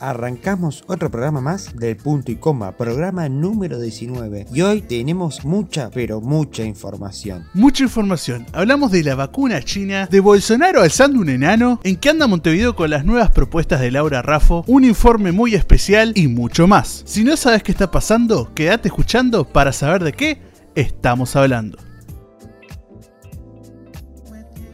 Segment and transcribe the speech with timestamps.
[0.00, 4.46] arrancamos otro programa más del punto y coma, programa número 19.
[4.52, 7.46] Y hoy tenemos mucha, pero mucha información.
[7.54, 8.46] Mucha información.
[8.52, 12.90] Hablamos de la vacuna china, de Bolsonaro alzando un enano, en qué anda Montevideo con
[12.90, 17.02] las nuevas propuestas de Laura Raffo, un informe muy especial y mucho más.
[17.04, 20.42] Si no sabes qué está pasando, quédate escuchando para saber de qué
[20.74, 21.78] estamos hablando.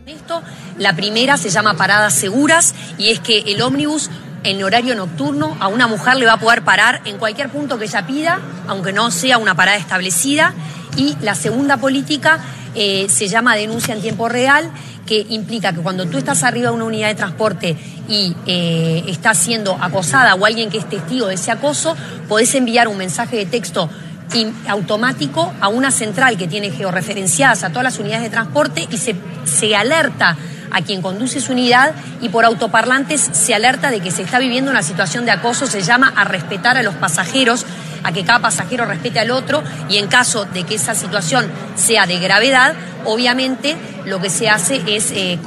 [0.06, 0.40] Esto,
[0.78, 4.08] la primera se llama paradas seguras y es que el ómnibus
[4.46, 7.86] en horario nocturno a una mujer le va a poder parar en cualquier punto que
[7.86, 10.54] ella pida, aunque no sea una parada establecida.
[10.96, 12.38] Y la segunda política
[12.74, 14.70] eh, se llama denuncia en tiempo real,
[15.04, 17.76] que implica que cuando tú estás arriba de una unidad de transporte
[18.08, 21.96] y eh, estás siendo acosada o alguien que es testigo de ese acoso,
[22.28, 23.90] podés enviar un mensaje de texto
[24.68, 29.14] automático a una central que tiene georreferenciadas a todas las unidades de transporte y se,
[29.44, 30.36] se alerta
[30.70, 34.70] a quien conduce su unidad y por autoparlantes se alerta de que se está viviendo
[34.70, 37.66] una situación de acoso, se llama a respetar a los pasajeros,
[38.02, 42.06] a que cada pasajero respete al otro y en caso de que esa situación sea
[42.06, 45.38] de gravedad, obviamente lo que se hace es eh,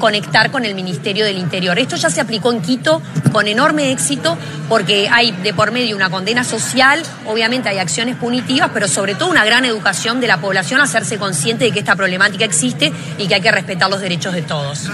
[0.00, 1.78] conectar con el Ministerio del Interior.
[1.78, 4.36] Esto ya se aplicó en Quito con enorme éxito
[4.68, 9.30] porque hay de por medio una condena social, obviamente hay acciones punitivas, pero sobre todo
[9.30, 13.28] una gran educación de la población a hacerse consciente de que esta problemática existe y
[13.28, 14.90] que hay que respetar los derechos de todos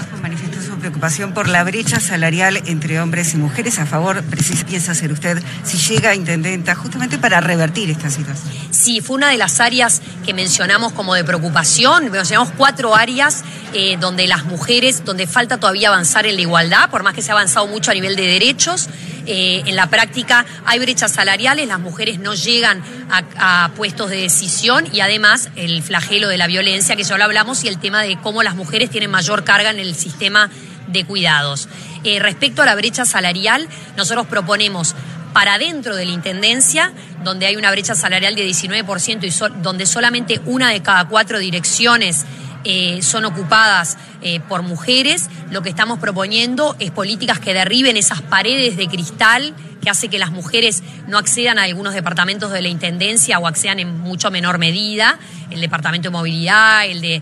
[0.77, 3.79] preocupación por la brecha salarial entre hombres y mujeres.
[3.79, 4.23] A favor,
[4.67, 8.53] piensa hacer usted si llega a intendenta justamente para revertir esta situación?
[8.71, 12.09] Sí, fue una de las áreas que mencionamos como de preocupación.
[12.09, 17.03] Mencionamos cuatro áreas eh, donde las mujeres, donde falta todavía avanzar en la igualdad, por
[17.03, 18.87] más que se ha avanzado mucho a nivel de derechos.
[19.25, 24.87] Eh, en la práctica hay brechas salariales, las mujeres no llegan a, puestos de decisión
[24.93, 28.17] y además el flagelo de la violencia, que ya lo hablamos, y el tema de
[28.21, 30.49] cómo las mujeres tienen mayor carga en el sistema
[30.87, 31.67] de cuidados.
[32.05, 34.95] Eh, respecto a la brecha salarial, nosotros proponemos
[35.33, 40.39] para dentro de la Intendencia, donde hay una brecha salarial de 19% y donde solamente
[40.45, 42.25] una de cada cuatro direcciones
[42.69, 48.21] eh, son ocupadas eh, por mujeres, lo que estamos proponiendo es políticas que derriben esas
[48.21, 52.67] paredes de cristal que hace que las mujeres no accedan a algunos departamentos de la
[52.67, 55.17] Intendencia o accedan en mucho menor medida,
[55.49, 57.21] el Departamento de Movilidad, el de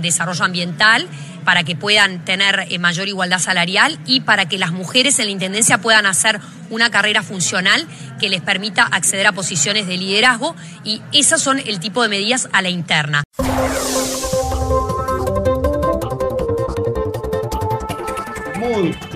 [0.00, 1.08] Desarrollo Ambiental
[1.44, 5.32] para que puedan tener eh, mayor igualdad salarial y para que las mujeres en la
[5.32, 7.86] Intendencia puedan hacer una carrera funcional
[8.20, 10.54] que les permita acceder a posiciones de liderazgo
[10.84, 13.22] y esas son el tipo de medidas a la interna.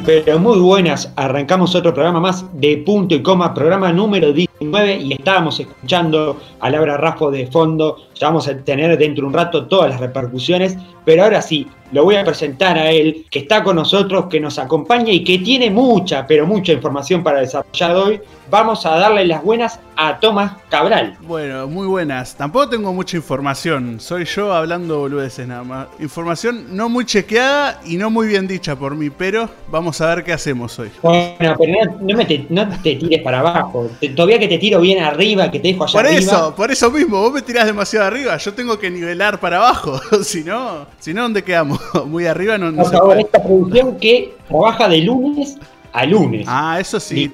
[0.07, 1.13] Pero muy buenas.
[1.17, 6.71] Arrancamos otro programa más de punto y coma, programa número 19 y estábamos escuchando a
[6.71, 7.97] Laura Raffo de fondo.
[8.15, 12.05] Ya vamos a tener dentro de un rato todas las repercusiones, pero ahora sí, lo
[12.05, 15.71] voy a presentar a él, que está con nosotros, que nos acompaña y que tiene
[15.71, 18.21] mucha, pero mucha información para desarrollar hoy.
[18.49, 21.17] Vamos a darle las buenas a Tomás Cabral.
[21.23, 22.37] Bueno, muy buenas.
[22.37, 23.99] Tampoco tengo mucha información.
[23.99, 25.89] Soy yo hablando boludeces nada más.
[25.99, 30.25] Información no muy chequeada y no muy bien dicha por mí, pero vamos a ver
[30.25, 30.91] qué hacemos hoy.
[31.03, 33.91] Bueno, pero no, te, no te, tires para abajo.
[34.15, 36.31] todavía que te tiro bien arriba, que te dejo allá por arriba.
[36.31, 37.21] Por eso, por eso mismo.
[37.21, 38.37] Vos me tirás demasiado arriba.
[38.37, 40.01] Yo tengo que nivelar para abajo.
[40.23, 41.76] si no, si no, ¿dónde quedamos?
[42.07, 42.83] muy arriba no, no
[43.13, 45.59] esta producción que trabaja de lunes
[45.93, 46.47] a lunes.
[46.47, 47.33] Ah, eso sí.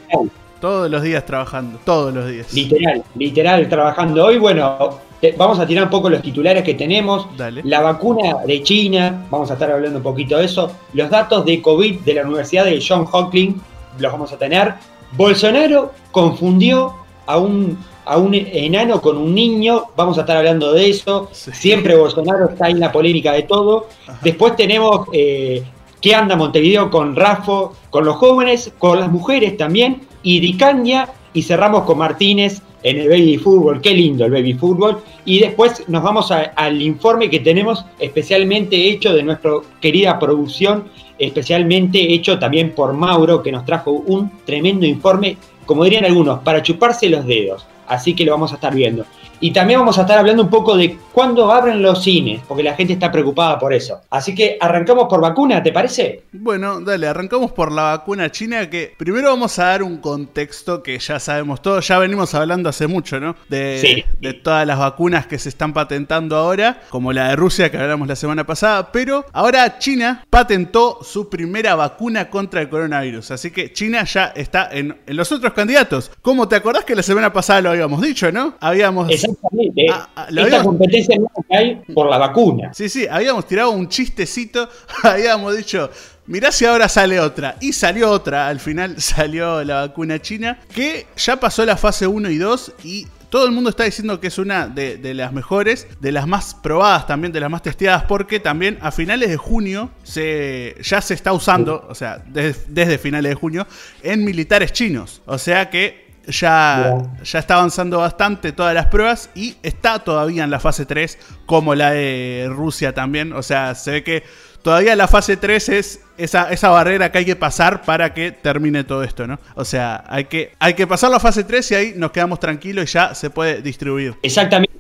[0.61, 2.53] Todos los días trabajando, todos los días.
[2.55, 4.25] Literal, literal trabajando.
[4.25, 5.01] Hoy, bueno,
[5.37, 7.27] vamos a tirar un poco los titulares que tenemos.
[7.65, 10.71] La vacuna de China, vamos a estar hablando un poquito de eso.
[10.93, 13.61] Los datos de COVID de la Universidad de John Hopkins,
[13.99, 14.75] los vamos a tener.
[15.17, 16.95] Bolsonaro confundió
[17.27, 21.29] a un a un enano con un niño, vamos a estar hablando de eso.
[21.33, 23.87] Siempre Bolsonaro está en la polémica de todo.
[24.23, 25.63] Después tenemos eh,
[26.01, 31.43] qué anda Montevideo con Rafo, con los jóvenes, con las mujeres también, y Dicaña, y
[31.43, 35.01] cerramos con Martínez en el baby fútbol, qué lindo el baby fútbol.
[35.25, 40.89] Y después nos vamos al informe que tenemos especialmente hecho de nuestra querida producción,
[41.19, 46.63] especialmente hecho también por Mauro, que nos trajo un tremendo informe, como dirían algunos, para
[46.63, 49.05] chuparse los dedos así que lo vamos a estar viendo.
[49.41, 52.75] Y también vamos a estar hablando un poco de cuándo abren los cines, porque la
[52.75, 54.01] gente está preocupada por eso.
[54.11, 56.23] Así que arrancamos por vacuna, ¿te parece?
[56.33, 60.99] Bueno, dale, arrancamos por la vacuna china, que primero vamos a dar un contexto que
[60.99, 63.37] ya sabemos todos, ya venimos hablando hace mucho, ¿no?
[63.49, 67.77] De, de todas las vacunas que se están patentando ahora, como la de Rusia que
[67.77, 73.51] hablamos la semana pasada, pero ahora China patentó su primera vacuna contra el coronavirus, así
[73.51, 76.11] que China ya está en, los otros candidatos.
[76.23, 78.55] ¿Cómo te acordás que la semana pasada lo habíamos dicho, ¿no?
[78.61, 79.11] Habíamos...
[79.11, 79.87] Exactamente.
[79.93, 82.73] Ah, ah, Esta competencia no hay por la vacuna.
[82.73, 84.69] Sí, sí, habíamos tirado un chistecito,
[85.03, 85.91] habíamos dicho,
[86.27, 87.57] mirá si ahora sale otra.
[87.61, 92.31] Y salió otra, al final salió la vacuna china, que ya pasó la fase 1
[92.31, 96.13] y 2 y todo el mundo está diciendo que es una de, las mejores, de
[96.13, 100.77] las más probadas también, de las más testeadas, porque también a finales de junio se,
[100.83, 103.67] ya se está usando, o sea, desde finales de junio,
[104.03, 105.23] en militares chinos.
[105.25, 110.51] O sea que ya, ya está avanzando bastante todas las pruebas y está todavía en
[110.51, 113.33] la fase 3, como la de Rusia también.
[113.33, 114.23] O sea, se ve que
[114.63, 118.85] todavía la fase 3 es esa, esa barrera que hay que pasar para que termine
[118.85, 119.39] todo esto, ¿no?
[119.55, 122.91] O sea, hay que, hay que pasar la fase 3 y ahí nos quedamos tranquilos
[122.91, 124.15] y ya se puede distribuir.
[124.23, 124.73] Exactamente.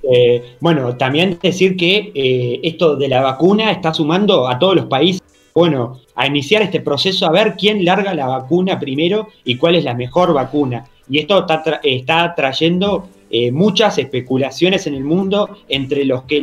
[0.61, 5.23] bueno, también decir que eh, esto de la vacuna está sumando a todos los países
[5.55, 9.85] bueno, a iniciar este proceso a ver quién larga la vacuna primero y cuál es
[9.85, 10.85] la mejor vacuna.
[11.09, 16.43] Y esto está, trayendo eh, muchas especulaciones en el mundo entre los que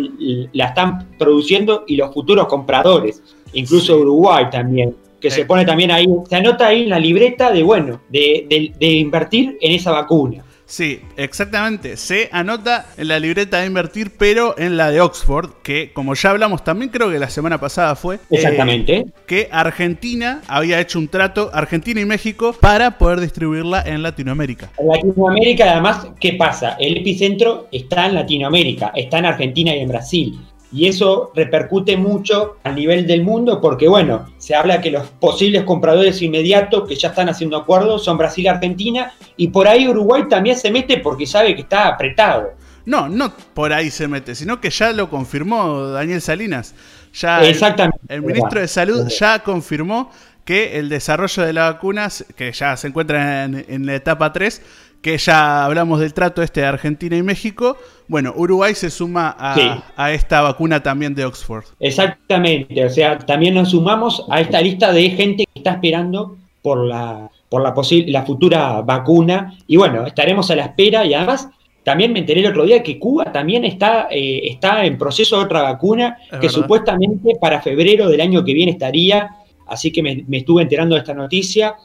[0.54, 3.22] la están produciendo y los futuros compradores,
[3.54, 7.64] incluso Uruguay también, que se pone también ahí, se anota ahí en la libreta de,
[7.64, 10.44] bueno, de invertir en esa vacuna.
[10.69, 11.98] Sí, exactamente.
[11.98, 16.30] Se anota en la libreta de invertir, pero en la de Oxford, que como ya
[16.30, 18.18] hablamos también creo que la semana pasada fue.
[18.18, 19.07] Eh, Exactamente.
[19.25, 24.69] que Argentina había hecho un trato, Argentina y México, para poder distribuirla en Latinoamérica.
[24.77, 26.77] En Latinoamérica, además, ¿qué pasa?
[26.80, 30.39] El epicentro está en Latinoamérica, está en Argentina y en Brasil.
[30.71, 35.63] Y eso repercute mucho a nivel del mundo porque, bueno, se habla que los posibles
[35.63, 40.24] compradores inmediatos que ya están haciendo acuerdos son Brasil y Argentina, y por ahí Uruguay
[40.30, 42.51] también se mete porque sabe que está apretado.
[42.86, 46.75] No, no por ahí se mete, sino que ya lo confirmó Daniel Salinas.
[47.13, 48.00] Ya Exactamente.
[48.07, 50.12] El, ministro de Salud ya confirmó
[50.45, 54.62] que el desarrollo de las vacunas, que ya se encuentra en, en la etapa 3,
[55.01, 60.12] que ya hablamos del trato este de Argentina y México, bueno, Uruguay se suma a,
[60.12, 61.66] esta vacuna también de Oxford.
[61.80, 66.86] Exactamente, o sea, también nos sumamos a esta lista de gente que está esperando por
[66.86, 67.74] la, por la,
[68.07, 69.57] la futura vacuna.
[69.68, 71.50] Y bueno, estaremos a la espera y además
[71.84, 75.45] también me enteré el otro día que Cuba también está, eh, está en proceso de
[75.45, 79.30] otra vacuna que supuestamente para febrero del año que viene estaría,
[79.66, 81.75] así que me, estuve enterando de esta noticia.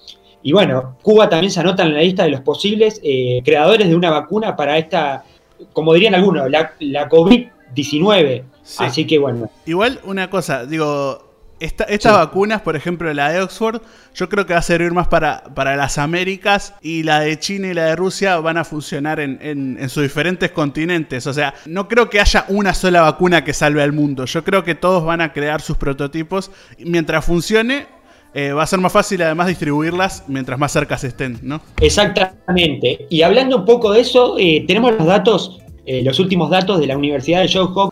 [0.45, 3.97] Y bueno, Cuba también se anota en la lista de los posibles eh, creadores de
[3.97, 5.25] una vacuna para esta,
[5.73, 8.45] como dirían algunos, la, COVID-19.
[8.79, 9.51] Así que bueno.
[9.65, 11.25] Igual una cosa, digo,
[11.61, 13.81] estas vacunas, por ejemplo, la de Oxford,
[14.15, 17.69] yo creo que va a servir más para, para las Américas y la de China
[17.69, 21.27] y la de Rusia van a funcionar en, en, sus diferentes continentes.
[21.27, 24.27] O sea, no creo que haya una sola vacuna que salve al mundo.
[24.27, 26.51] Yo creo que todos van a crear sus prototipos.
[26.79, 27.94] Mientras funcione,
[28.35, 31.61] eh, va a ser más fácil además distribuirlas mientras más cerca se estén, ¿no?
[31.81, 33.07] Exactamente.
[33.09, 36.89] Y hablando un poco de eso, eh, tenemos los datos, eh, los últimos datos de
[36.89, 37.91] la Universidad de Johns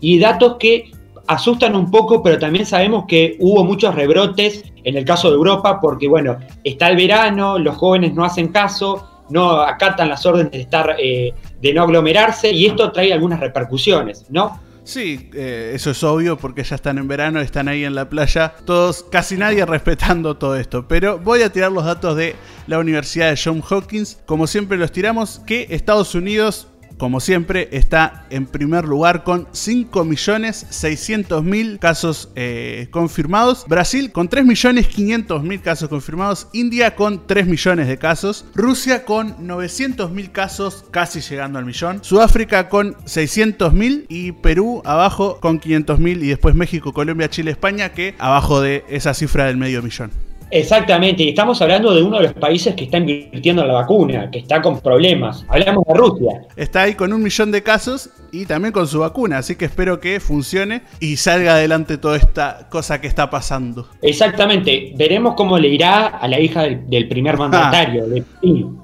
[0.00, 0.90] y datos que
[1.26, 5.80] asustan un poco, pero también sabemos que hubo muchos rebrotes en el caso de Europa,
[5.80, 10.60] porque bueno, está el verano, los jóvenes no hacen caso, no acatan las órdenes de
[10.60, 14.58] estar, de no aglomerarse, y esto trae algunas repercusiones, ¿no?
[14.88, 18.54] Sí, eh, eso es obvio porque ya están en verano, están ahí en la playa,
[18.64, 20.88] todos, casi nadie respetando todo esto.
[20.88, 22.34] Pero voy a tirar los datos de
[22.66, 26.68] la Universidad de Johns Hopkins, como siempre los tiramos, que Estados Unidos
[26.98, 33.64] como siempre, está en primer lugar con 5.600.000 casos eh, confirmados.
[33.68, 36.48] Brasil con 3.500.000 casos confirmados.
[36.52, 38.44] India con 3 millones de casos.
[38.54, 42.02] Rusia con 900.000 casos, casi llegando al millón.
[42.02, 48.14] Sudáfrica con 600.000 y Perú abajo con 500.000 y después México, Colombia, Chile, España que
[48.18, 50.27] abajo de esa cifra del medio millón.
[50.50, 54.30] Exactamente, y estamos hablando de uno de los países que está invirtiendo en la vacuna,
[54.30, 55.44] que está con problemas.
[55.48, 56.42] Hablamos de Rusia.
[56.56, 60.00] Está ahí con un millón de casos y también con su vacuna, así que espero
[60.00, 63.88] que funcione y salga adelante toda esta cosa que está pasando.
[64.02, 67.38] Exactamente, veremos cómo le irá a la hija del, primer ah.
[67.38, 68.24] mandatario, de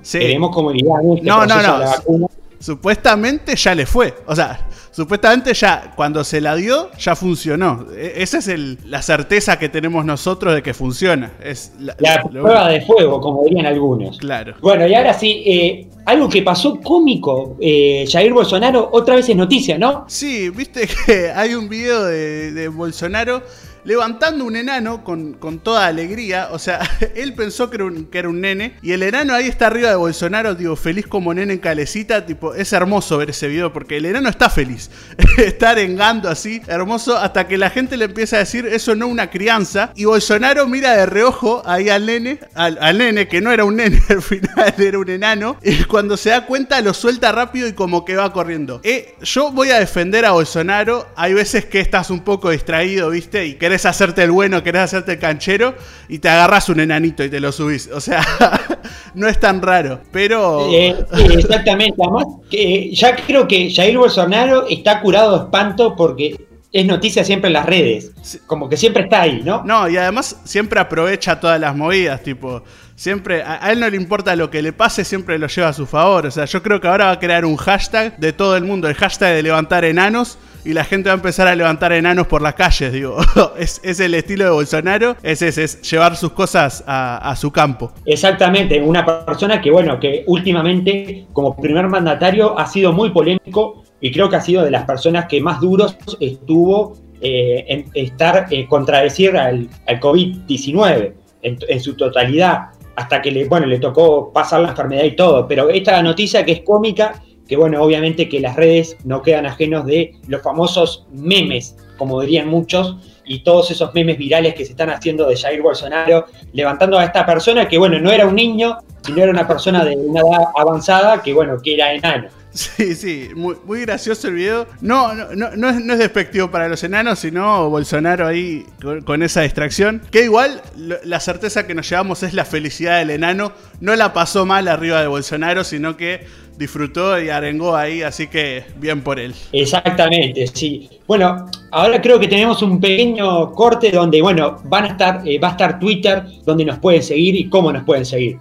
[0.02, 0.18] sí.
[0.18, 1.78] Veremos cómo le irá a este no, no, no.
[1.78, 2.26] la vacuna.
[2.64, 4.14] Supuestamente ya le fue.
[4.26, 7.84] O sea, Supuestamente ya cuando se la dio, ya funcionó.
[7.96, 8.48] E, esa es
[8.86, 11.32] la certeza que tenemos nosotros de que funciona.
[11.42, 14.18] Es la, prueba de fuego, como dirían algunos.
[14.18, 14.54] Claro.
[14.60, 19.34] Bueno, y ahora sí, eh, algo que pasó cómico, eh, Jair Bolsonaro otra vez es
[19.34, 20.04] noticia, ¿no?
[20.06, 23.42] Sí, viste que hay un video de Bolsonaro
[23.84, 26.48] levantando un enano con, toda alegría.
[26.50, 26.80] O sea,
[27.14, 28.76] él pensó que era, un, que era, un, nene.
[28.82, 32.26] Y el enano ahí está arriba de Bolsonaro, digo, feliz como nene en calecita.
[32.26, 34.90] Tipo, es hermoso ver ese video porque el enano está feliz.
[35.38, 39.30] está arengando así, hermoso, hasta que la gente le empieza a decir, eso no una
[39.30, 39.92] crianza.
[39.94, 44.00] Y Bolsonaro mira de reojo ahí al nene, al, nene, que no era un nene,
[44.08, 45.56] al final era un enano.
[45.62, 48.80] Y cuando se da cuenta, lo suelta rápido y como que va corriendo.
[48.82, 51.06] Eh, yo voy a defender a Bolsonaro.
[51.16, 53.46] Hay veces que estás un poco distraído, ¿viste?
[53.46, 55.74] Y querés querés hacerte el bueno, querés hacerte el canchero
[56.08, 57.90] y te agarras un enanito y te lo subís.
[57.92, 58.22] O sea,
[59.14, 60.72] no es tan raro, pero...
[60.72, 60.94] Eh,
[61.36, 66.36] exactamente, además que ya creo que Jair Bolsonaro está curado de espanto porque
[66.72, 68.12] es noticia siempre en las redes.
[68.46, 69.64] Como que siempre está ahí, ¿no?
[69.64, 72.62] No, y además siempre aprovecha todas las movidas, tipo,
[72.94, 75.84] siempre, a, él no le importa lo que le pase, siempre lo lleva a su
[75.84, 76.26] favor.
[76.26, 78.86] O sea, yo creo que ahora va a crear un hashtag de todo el mundo,
[78.86, 80.38] el hashtag de levantar enanos.
[80.64, 83.18] Y la gente va a empezar a levantar enanos por las calles, digo.
[83.58, 87.92] es, el estilo de Bolsonaro, es es llevar sus cosas a, su campo.
[88.06, 94.10] Exactamente, una persona que, bueno, que últimamente como primer mandatario ha sido muy polémico y
[94.10, 98.66] creo que ha sido de las personas que más duros estuvo eh, en estar eh,
[98.66, 105.16] contradecir al, COVID-19 en, su totalidad, hasta que bueno, le tocó pasar la enfermedad y
[105.16, 105.46] todo.
[105.46, 109.86] Pero esta noticia que es cómica, que bueno, obviamente que las redes no quedan ajenos
[109.86, 114.90] de los famosos memes, como dirían muchos, y todos esos memes virales que se están
[114.90, 119.22] haciendo de Jair Bolsonaro, levantando a esta persona que bueno, no era un niño, sino
[119.22, 122.28] era una persona de una edad avanzada, que bueno, que era enano.
[122.54, 124.68] Sí, sí, muy, gracioso el video.
[124.80, 128.64] No, no, no, no, es, despectivo para los enanos, sino Bolsonaro ahí
[129.04, 130.00] con, esa distracción.
[130.12, 133.52] Que igual la certeza que nos llevamos es la felicidad del enano.
[133.80, 138.64] No la pasó mal arriba de Bolsonaro, sino que disfrutó y arengó ahí, así que
[138.76, 139.34] bien por él.
[139.52, 140.88] Exactamente, sí.
[141.06, 145.48] Bueno, ahora creo que tenemos un pequeño corte donde, bueno, van a estar, eh, va
[145.48, 148.38] a estar Twitter, donde nos pueden seguir y cómo nos pueden seguir.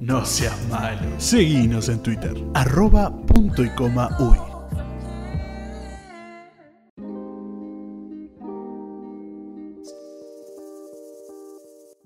[0.00, 1.00] No seas malo.
[1.18, 2.32] Seguinos en Twitter.
[2.54, 4.47] Arroba punto y coma uy.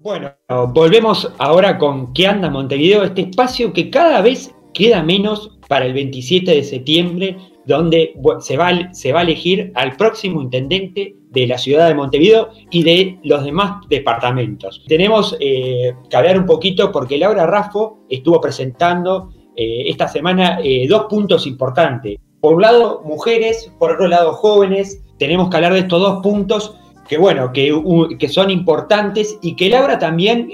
[0.03, 0.33] Bueno,
[0.75, 3.05] volvemos ahora con ¿Qué anda Montevideo?
[3.05, 8.67] Este espacio que cada vez queda menos para el 27 de septiembre, donde se va,
[8.67, 14.83] a elegir al próximo intendente de la ciudad de Montevideo y de los demás departamentos.
[14.89, 20.85] Tenemos eh, que hablar un poquito porque Laura Raffo estuvo presentando eh, esta semana eh,
[20.89, 22.19] dos puntos importantes.
[22.41, 25.01] Por un lado, mujeres, por otro lado, jóvenes.
[25.17, 26.75] Tenemos que hablar de estos dos puntos
[27.13, 27.71] que, bueno, que,
[28.19, 30.49] que son importantes y que Laura también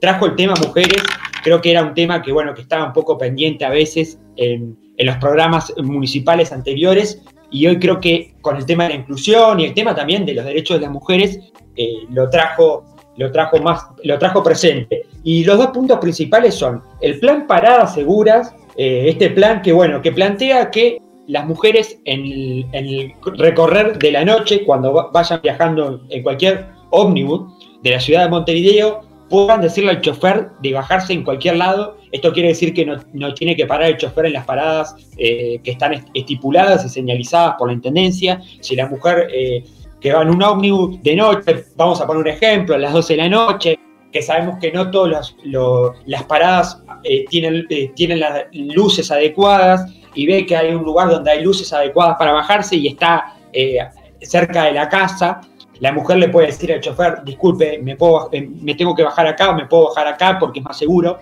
[0.00, 1.02] trajo el tema mujeres.
[1.42, 4.78] Creo que era un tema que, bueno, que estaba un poco pendiente a veces en,
[5.00, 9.58] en los programas municipales anteriores y hoy creo que con el tema de la inclusión
[9.58, 11.40] y el tema también de los derechos de las mujeres
[11.76, 12.84] eh, lo trajo
[13.16, 17.94] lo trajo más lo trajo presente y los dos puntos principales son el plan paradas
[17.94, 20.98] seguras eh, este plan que bueno que plantea que
[21.30, 27.90] las mujeres en el, recorrer de la noche cuando vayan viajando en cualquier ómnibus de
[27.90, 31.96] la ciudad de Montevideo puedan decirle al chofer de bajarse en cualquier lado.
[32.10, 35.70] Esto quiere decir que no, tiene que parar el chofer en las paradas eh, que
[35.70, 38.42] están estipuladas y señalizadas por la Intendencia.
[38.60, 39.62] Si la mujer eh,
[40.00, 43.12] que va en un ómnibus de noche, vamos a poner un ejemplo, a las 12
[43.12, 43.78] de la noche,
[44.10, 45.36] que sabemos que no todas
[46.06, 51.30] las paradas eh, tienen, tienen las luces adecuadas y ve que hay un lugar donde
[51.30, 53.36] hay luces adecuadas para bajarse y está
[54.20, 55.40] cerca de la casa,
[55.80, 59.26] la mujer le puede decir al chofer, disculpe, me, puedo, eh, me tengo que bajar
[59.26, 61.18] acá, me puedo bajar acá porque es más seguro.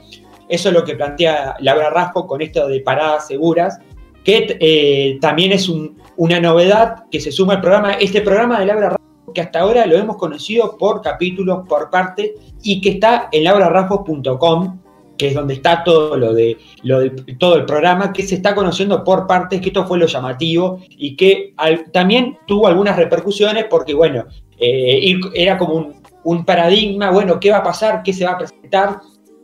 [0.49, 3.78] Eso es lo que plantea Laura Rasco con esto de paradas seguras,
[4.25, 5.71] que eh, también es
[6.16, 7.92] una novedad que se suma al programa.
[7.92, 12.35] Este programa de Laura Rasco, que hasta ahora lo hemos conocido por capítulos, por parte,
[12.62, 14.80] y que está en laurarascos.com,
[15.18, 18.54] que es donde está todo lo de, lo de, todo el programa, que se está
[18.54, 21.54] conociendo por partes, que esto fue lo llamativo y que
[21.92, 24.26] también tuvo algunas repercusiones porque, bueno,
[24.58, 25.92] eh, era como
[26.25, 28.02] un, paradigma, bueno, ¿qué va a pasar?
[28.02, 29.00] ¿Qué se va a presentar?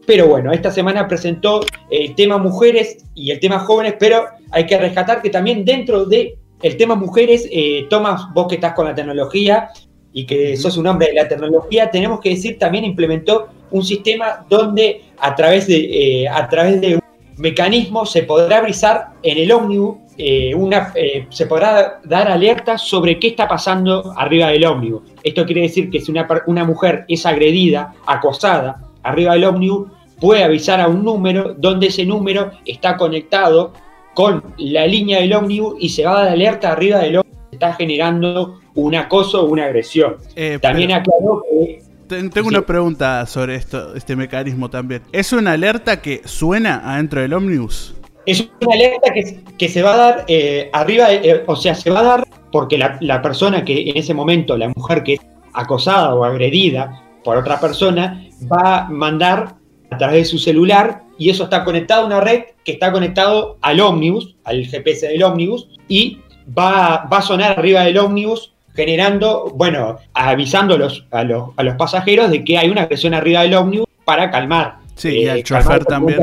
[0.06, 4.78] Pero bueno, esta semana presentó el tema mujeres y el tema jóvenes, pero hay que
[4.78, 8.94] rescatar que también dentro de el tema mujeres, eh, Tomás, vos que estás con la
[8.94, 9.70] tecnología
[10.12, 14.44] y que sos un hombre de la tecnología, tenemos que decir, también implementó un sistema
[14.48, 17.02] donde a través de, eh, a través de un
[17.36, 23.18] mecanismo se podrá avisar en el ómnibus eh, una, eh, se podrá dar alerta sobre
[23.18, 25.02] qué está pasando arriba del ómnibus.
[25.24, 29.90] Esto quiere decir que si una, una mujer es agredida, acosada arriba del ómnibus,
[30.20, 33.72] puede avisar a un número donde ese número está conectado
[34.14, 37.56] con la línea del ómnibus y se va a dar alerta arriba del ómnibus que
[37.56, 40.16] está generando un acoso o una agresión.
[40.36, 45.02] Eh, también aclaró que tengo una pregunta sobre esto, este mecanismo también.
[45.12, 47.94] ¿Es una alerta que suena adentro del ómnibus?
[48.26, 49.12] Es una alerta
[49.58, 52.78] que, se va a dar eh, arriba, eh, o sea, se va a dar porque
[52.78, 55.20] la, persona que en ese momento, la mujer que es
[55.52, 59.56] acosada o agredida por otra persona, va a mandar
[59.90, 63.58] a través de su celular y eso está conectado a una red que está conectado
[63.60, 66.18] al ómnibus, al GPS del ómnibus, y
[66.56, 71.62] va, va a sonar arriba del ómnibus generando, bueno, avisando a los, a los, a
[71.62, 74.76] los pasajeros de que hay una presión arriba del ómnibus para calmar.
[74.96, 76.20] Sí, y al eh, chofer también.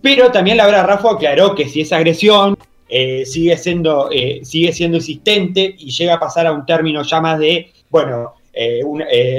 [0.00, 2.56] Pero también Laura Raffo aclaró que si esa agresión
[2.88, 7.20] eh, sigue, siendo, eh, sigue siendo insistente y llega a pasar a un término ya
[7.20, 8.34] más de, bueno,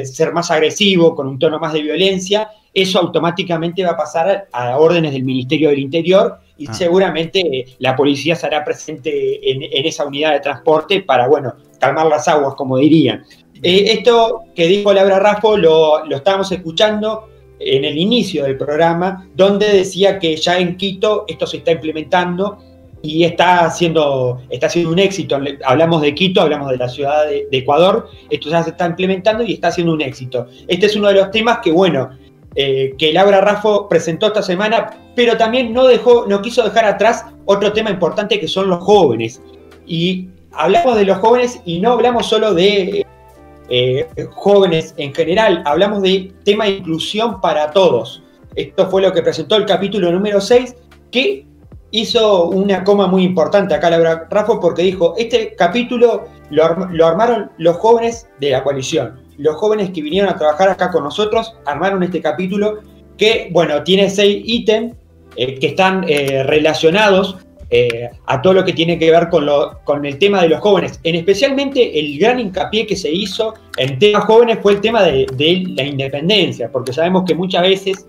[0.06, 4.78] ser más agresivo, con un tono más de violencia, eso automáticamente va a pasar a
[4.78, 6.74] órdenes del Ministerio del Interior y ah.
[6.74, 12.28] seguramente la policía estará presente en, en, esa unidad de transporte para, bueno, calmar las
[12.28, 13.24] aguas, como dirían.
[13.64, 19.68] esto que dijo Laura Raffo lo, lo estábamos escuchando en el inicio del programa, donde
[19.70, 22.60] decía que ya en Quito esto se está implementando
[23.02, 25.40] y está haciendo, está haciendo un éxito.
[25.64, 29.54] Hablamos de Quito, hablamos de la ciudad de, Ecuador, esto ya se está implementando y
[29.54, 30.48] está haciendo un éxito.
[30.68, 32.10] Este es uno de los temas que, bueno,
[32.56, 37.26] eh, que Laura Raffo presentó esta semana, pero también no, dejó, no quiso dejar atrás
[37.46, 39.42] otro tema importante que son los jóvenes.
[39.86, 43.06] Y hablamos de los jóvenes y no hablamos solo de
[43.70, 48.24] eh, jóvenes en general, hablamos de tema de inclusión para todos.
[48.56, 50.76] Esto fue lo que presentó el capítulo número 6,
[51.12, 51.46] que
[51.92, 57.78] hizo una coma muy importante acá Laura Raffo porque dijo, este capítulo lo, armaron los
[57.78, 59.20] jóvenes de la coalición.
[59.40, 62.80] Los jóvenes que vinieron a trabajar acá con nosotros armaron este capítulo
[63.18, 64.96] que, bueno, tiene seis ítems
[65.38, 67.38] eh, que están eh, relacionados
[67.72, 70.60] eh, a todo lo que tiene que ver con, lo, con el tema de los
[70.60, 71.00] jóvenes.
[71.04, 75.28] En especialmente el gran hincapié que se hizo en temas jóvenes fue el tema de,
[75.76, 78.08] la independencia, porque sabemos que muchas veces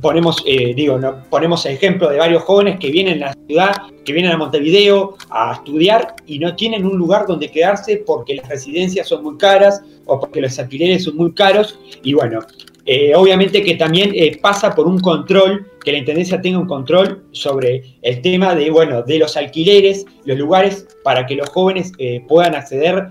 [0.00, 1.22] ponemos, eh, digo, ¿no?
[1.30, 3.72] ponemos el ejemplo de varios jóvenes que vienen a la ciudad,
[4.04, 8.48] que vienen a Montevideo a estudiar y no tienen un lugar donde quedarse porque las
[8.48, 11.78] residencias son muy caras o porque los alquileres son muy caros.
[12.02, 12.40] Y bueno,
[12.86, 17.24] eh, obviamente que también eh, pasa por un control, que la Intendencia tenga un control
[17.32, 22.22] sobre el tema de, bueno, de los alquileres, los lugares para que los jóvenes eh,
[22.28, 23.08] puedan acceder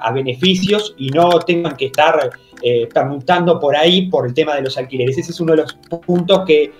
[0.00, 2.30] a beneficios y no tengan que estar
[2.92, 5.16] permutando por ahí por el tema de los alquileres.
[5.16, 6.72] Ese es uno de los puntos que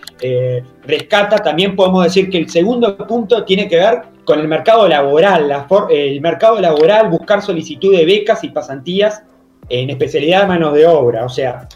[0.83, 1.37] rescata.
[1.37, 5.53] También podemos decir que el segundo punto tiene que ver con el mercado laboral,
[5.89, 9.23] el mercado laboral, buscar solicitud de becas y pasantías
[9.71, 11.25] en especialidad de mano de obra.
[11.25, 11.69] O sea,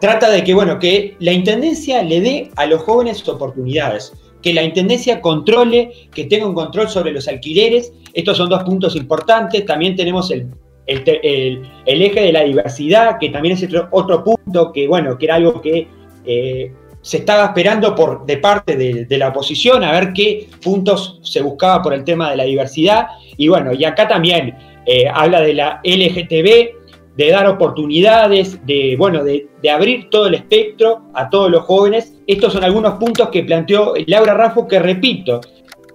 [0.00, 4.62] trata de que, bueno, que la Intendencia le dé a los jóvenes oportunidades, que la
[4.62, 7.92] Intendencia controle, que tenga un control sobre los alquileres.
[8.14, 9.66] Estos son dos puntos importantes.
[9.66, 10.50] También tenemos el,
[10.86, 15.60] el, eje de la diversidad, que también es otro, punto que, bueno, que era algo
[15.60, 15.88] que
[16.24, 16.72] eh,
[17.02, 21.82] se estaba esperando por, de parte de, la oposición, a ver qué puntos se buscaba
[21.82, 23.06] por el tema de la diversidad.
[23.36, 24.54] Y bueno, y acá también
[24.86, 26.79] eh, habla de la LGTB,
[27.20, 32.18] de dar oportunidades, de, bueno, de, abrir todo el espectro a todos los jóvenes.
[32.26, 35.42] Estos son algunos puntos que planteó Laura Raffo, que repito,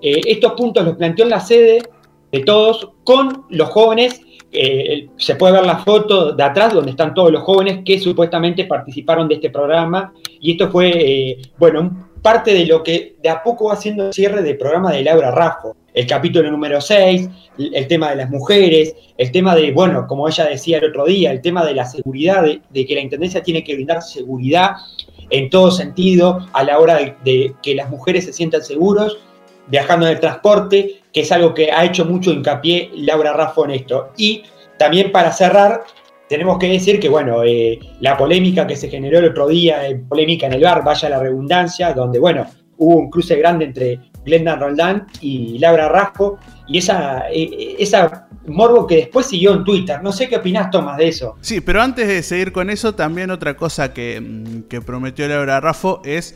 [0.04, 1.82] eh, estos puntos los planteó en la sede
[2.32, 4.22] de todos con los jóvenes.
[4.52, 8.66] Eh, se puede ver la foto de atrás donde están todos los jóvenes que supuestamente
[8.66, 10.14] participaron de este programa.
[10.40, 14.14] Y esto fue, eh, bueno, parte de lo que de a poco va haciendo el
[14.14, 18.94] cierre del programa de Laura Raffo el capítulo número 6, el tema de las mujeres,
[19.18, 22.44] el tema de, bueno, como ella decía el otro día, el tema de la seguridad,
[22.44, 24.76] de, que la Intendencia tiene que brindar seguridad
[25.30, 29.18] en todo sentido a la hora de, que las mujeres se sientan seguros
[29.68, 33.72] viajando en el transporte, que es algo que ha hecho mucho hincapié Laura Raffo en
[33.72, 34.12] esto.
[34.18, 34.44] Y
[34.78, 35.86] también para cerrar,
[36.28, 39.96] tenemos que decir que, bueno, eh, la polémica que se generó el otro día, eh,
[39.96, 42.46] polémica en el bar, vaya la redundancia, donde, bueno,
[42.78, 48.86] hubo un cruce grande entre Glenda Roldán y Laura Rasco, y esa, e, esa morbo
[48.88, 50.02] que después siguió en Twitter.
[50.04, 51.36] No sé qué opinás, Tomás, de eso.
[51.42, 56.02] Sí, pero antes de seguir con eso, también otra cosa que, mm, prometió Laura Raffo
[56.04, 56.36] es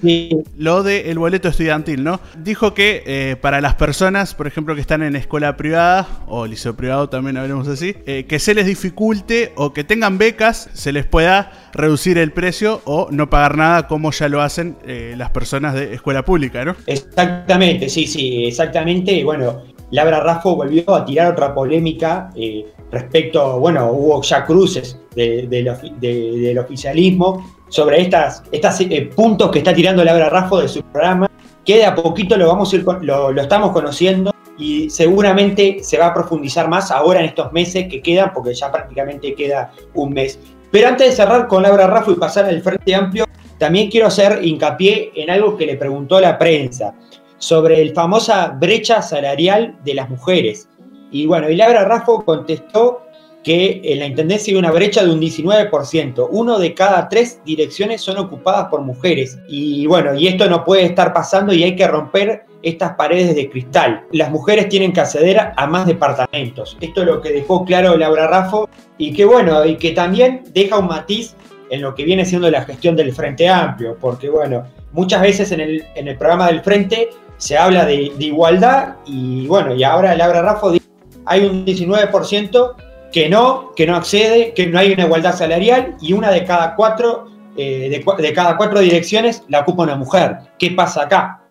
[0.58, 2.20] lo del boleto estudiantil, ¿no?
[2.38, 6.76] Dijo que eh, para las personas, por ejemplo, que están en escuela privada, o liceo
[6.76, 11.06] privado también hablemos así, eh, que se les dificulte o que tengan becas, se les
[11.06, 15.76] pueda reducir el precio o no pagar nada como ya lo hacen eh, las personas
[15.76, 16.76] de escuela pública, ¿no?
[16.88, 19.24] Exactamente, sí, sí, exactamente.
[19.24, 26.60] Bueno, Labra Raffo volvió a tirar otra polémica eh, respecto, bueno, hubo ya cruces del
[26.60, 31.30] oficialismo sobre estos estas eh, puntos que está tirando Labra Raffo de su programa,
[31.66, 36.14] que de a poquito lo, vamos lo, lo estamos conociendo y seguramente se va a
[36.14, 40.40] profundizar más ahora en estos meses que quedan, porque ya prácticamente queda un mes.
[40.72, 43.26] Pero antes de cerrar con Laura Raffo y pasar al Frente Amplio,
[43.58, 46.94] también quiero hacer hincapié en algo que le preguntó la prensa
[47.40, 50.70] sobre la famosa brecha salarial de las mujeres.
[51.12, 53.02] Y bueno, y Laura Raffo contestó
[53.44, 56.28] que en la Intendencia hay una brecha de un 19%.
[56.30, 59.40] Uno de cada tres direcciones son ocupadas por mujeres.
[59.48, 63.50] Y bueno, y esto no puede estar pasando y hay que romper estas paredes de
[63.50, 64.04] cristal.
[64.12, 66.78] Las mujeres tienen que acceder a más departamentos.
[66.82, 70.78] Esto es lo que dejó claro Laura Raffo y que bueno, y que también deja
[70.78, 71.36] un matiz
[71.70, 75.62] en lo que viene siendo la gestión del Frente Amplio, porque bueno, muchas veces en
[75.62, 80.42] el, en el programa del Frente se habla de, igualdad y bueno, y ahora Laura
[80.42, 80.86] Raffo dice
[81.26, 82.76] hay un 19%
[83.12, 86.76] que no, que no accede, que no hay una igualdad salarial y una de cada
[86.76, 90.38] cuatro, eh, de, cada cuatro direcciones la ocupa una mujer.
[90.58, 91.44] ¿Qué pasa acá?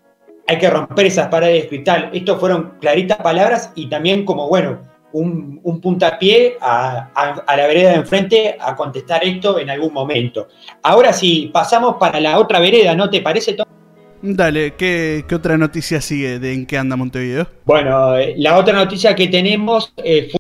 [0.47, 2.11] Hay que romper esas paredes de cristal.
[2.13, 4.79] Estos fueron claritas palabras y también como, bueno,
[5.13, 10.49] un, un puntapié a, a, la vereda de enfrente a contestar esto en algún momento.
[10.83, 13.78] Ahora sí, pasamos para la otra vereda, ¿no te parece, Tom?
[14.21, 17.47] Dale, ¿qué, otra noticia sigue de en qué anda Montevideo?
[17.65, 20.31] Bueno, eh, la otra noticia que tenemos eh,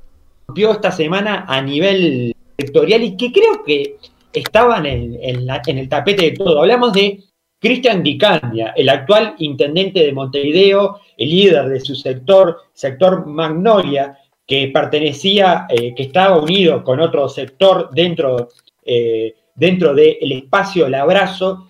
[0.47, 3.97] fue esta semana a nivel sectorial y que creo que
[4.33, 6.61] estaban en, el tapete de todo.
[6.61, 7.21] Hablamos de
[7.61, 14.69] Cristian Dicandia, el actual intendente de Montevideo, el líder de su sector, sector Magnolia, que
[14.69, 18.49] pertenecía, eh, que estaba unido con otro sector dentro,
[18.85, 21.67] eh, dentro del espacio El Abrazo,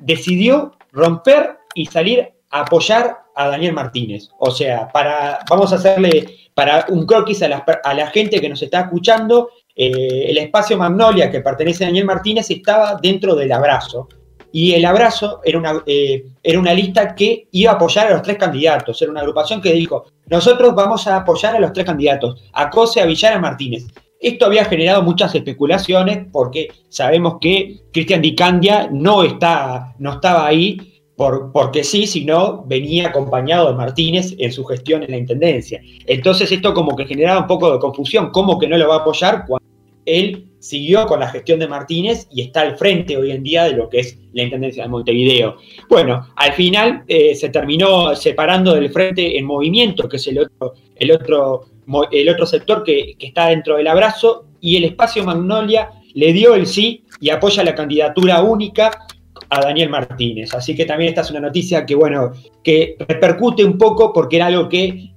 [0.00, 4.28] decidió romper y salir a apoyar a Daniel Martínez.
[4.38, 8.80] O sea, para, vamos a hacerle para un croquis a la, gente que nos está
[8.80, 14.08] escuchando, eh, el espacio Magnolia que pertenece a Daniel Martínez estaba dentro del abrazo.
[14.50, 18.22] Y el abrazo era una, eh, era una lista que iba a apoyar a los
[18.22, 19.00] tres candidatos.
[19.00, 23.00] Era una agrupación que dijo, nosotros vamos a apoyar a los tres candidatos, a Cose,
[23.00, 23.86] a Villar, a Martínez.
[24.20, 30.98] Esto había generado muchas especulaciones porque sabemos que Cristian Dicandia no, está, no estaba ahí
[31.16, 35.80] porque sí, sino venía acompañado de Martínez en su gestión en la Intendencia.
[36.06, 38.98] Entonces esto como que generaba un poco de confusión, ¿cómo que no lo va a
[38.98, 39.66] apoyar cuando
[40.06, 43.72] él siguió con la gestión de Martínez y está al frente hoy en día de
[43.72, 45.56] lo que es la Intendencia de Montevideo?
[45.88, 50.74] Bueno, al final eh, se terminó separando del frente en movimiento, que es el otro,
[50.96, 51.66] el otro,
[52.10, 56.54] el otro sector que, que está dentro del abrazo, y el espacio Magnolia le dio
[56.54, 59.06] el sí y apoya la candidatura única
[59.50, 60.54] a Daniel Martínez.
[60.54, 64.46] Así que también esta es una noticia que, bueno, que repercute un poco porque era
[64.46, 65.12] algo que,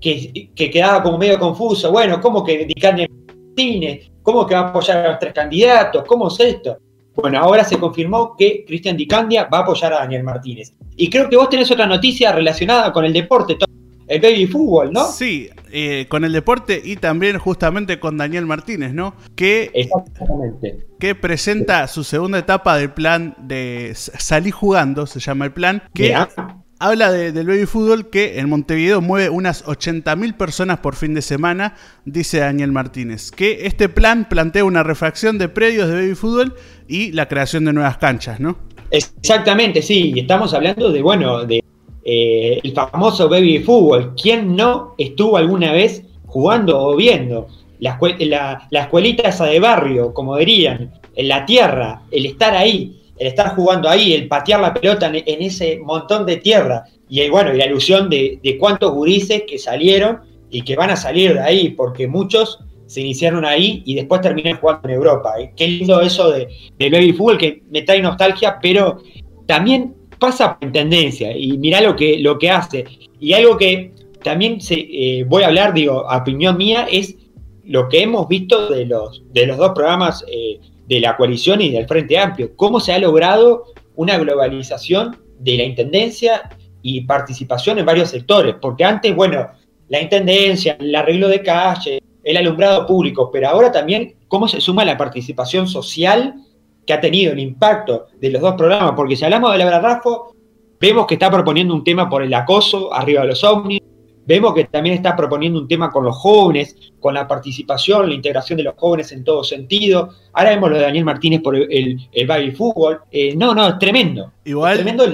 [0.00, 1.90] que, quedaba como medio confuso.
[1.90, 4.10] Bueno, ¿cómo que Daniel Martínez?
[4.22, 6.04] ¿Cómo que va a apoyar a los tres candidatos?
[6.06, 6.78] ¿Cómo es esto?
[7.14, 10.72] Bueno, ahora se confirmó que Cristian Dicandia va a apoyar a Daniel Martínez.
[10.96, 13.56] Y creo que vos tenés otra noticia relacionada con el deporte,
[14.08, 15.06] el baby fútbol, ¿no?
[15.06, 19.14] Sí, eh, con el deporte y también justamente con Daniel Martínez, ¿no?
[19.34, 20.86] Que, Exactamente.
[20.98, 26.14] que presenta su segunda etapa del plan de Salir jugando, se llama el plan, que
[26.78, 31.76] habla del baby fútbol que en Montevideo mueve unas 80.000 personas por fin de semana,
[32.04, 33.30] dice Daniel Martínez.
[33.30, 36.56] Que este plan plantea una refracción de predios de baby fútbol
[36.88, 38.58] y la creación de nuevas canchas, ¿no?
[38.90, 41.62] Exactamente, sí, y estamos hablando de, bueno, de
[42.04, 44.14] eh, el famoso baby fútbol.
[44.20, 47.46] ¿Quién no estuvo alguna vez jugando o viendo?
[47.78, 47.98] La,
[48.70, 53.88] escuelita esa de barrio, como dirían, en la tierra, el estar ahí, el estar jugando
[53.88, 56.84] ahí, el patear la pelota en, ese montón de tierra.
[57.08, 61.34] Y bueno, y la ilusión de, cuántos gurises que salieron y que van a salir
[61.34, 65.34] de ahí, porque muchos se iniciaron ahí y después terminan jugando en Europa.
[65.56, 68.98] Qué lindo eso de, del baby fútbol que me trae nostalgia, pero
[69.46, 72.84] también pasa en tendencia y mira lo que, lo que hace.
[73.18, 77.16] Y algo que también eh, voy a hablar, digo, a opinión mía, es
[77.64, 81.70] lo que hemos visto de los, de los dos programas eh, de la coalición y
[81.70, 83.64] del Frente Amplio, cómo se ha logrado
[83.96, 86.50] una globalización de la Intendencia
[86.82, 89.48] y participación en varios sectores, porque antes, bueno,
[89.88, 94.84] la Intendencia, el arreglo de calle, el alumbrado público, pero ahora también cómo se suma
[94.84, 96.36] la participación social
[96.86, 100.34] que ha tenido el impacto de los dos programas, porque si hablamos de Laura Raffo,
[100.80, 103.80] vemos que está proponiendo un tema por el acoso arriba de los ovnis,
[104.26, 108.56] vemos que también está proponiendo un tema con los jóvenes, con la participación, la integración
[108.56, 110.10] de los jóvenes en todo sentido.
[110.32, 113.00] Ahora vemos lo de Daniel Martínez por el, el, baby fútbol.
[113.10, 114.32] Eh, no, no, es tremendo.
[114.44, 114.76] Igual.
[114.76, 115.04] tremendo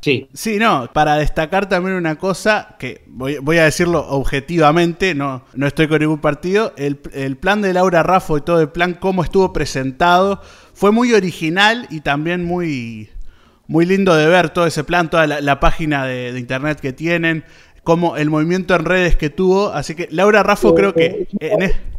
[0.00, 0.28] sí.
[0.32, 5.66] sí, no, para destacar también una cosa que voy, voy, a decirlo objetivamente, no, no
[5.66, 6.72] estoy con ningún partido.
[6.76, 10.40] El, el plan de Laura Raffo y todo el plan, cómo estuvo presentado
[10.78, 13.10] fue muy original y también muy,
[13.68, 17.44] muy lindo de ver todo ese plan, toda la, página de, internet que tienen,
[17.88, 19.68] como el movimiento en redes que tuvo.
[19.68, 21.26] Así que Laura Raffo creo que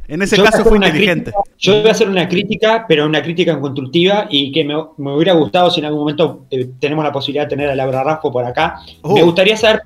[0.07, 1.31] en, ese caso fue inteligente.
[1.57, 5.71] yo voy a hacer una crítica, pero una crítica constructiva y que me, hubiera gustado
[5.71, 8.75] si en algún momento eh, tenemos la posibilidad de tener a Laura Raffo por acá.
[9.01, 9.15] Oh.
[9.15, 9.81] Me gustaría saber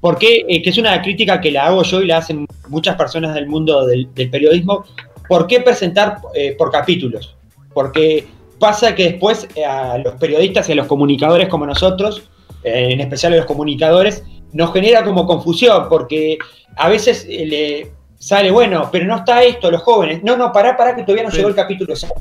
[0.00, 2.96] por qué, eh, que es una crítica que la hago yo y la hacen muchas
[2.96, 4.84] personas del mundo del periodismo,
[5.28, 7.36] ¿por qué presentar eh, por capítulos?
[7.72, 8.26] Porque
[8.58, 12.28] pasa que después eh, a los periodistas y a los comunicadores como nosotros,
[12.64, 14.24] eh, en especial a los comunicadores,
[14.56, 16.38] nos genera como confusión, porque
[16.76, 20.22] a veces le sale, bueno, pero no está esto, los jóvenes.
[20.22, 22.12] No, no, pará, pará, que todavía no llegó el capítulo 6.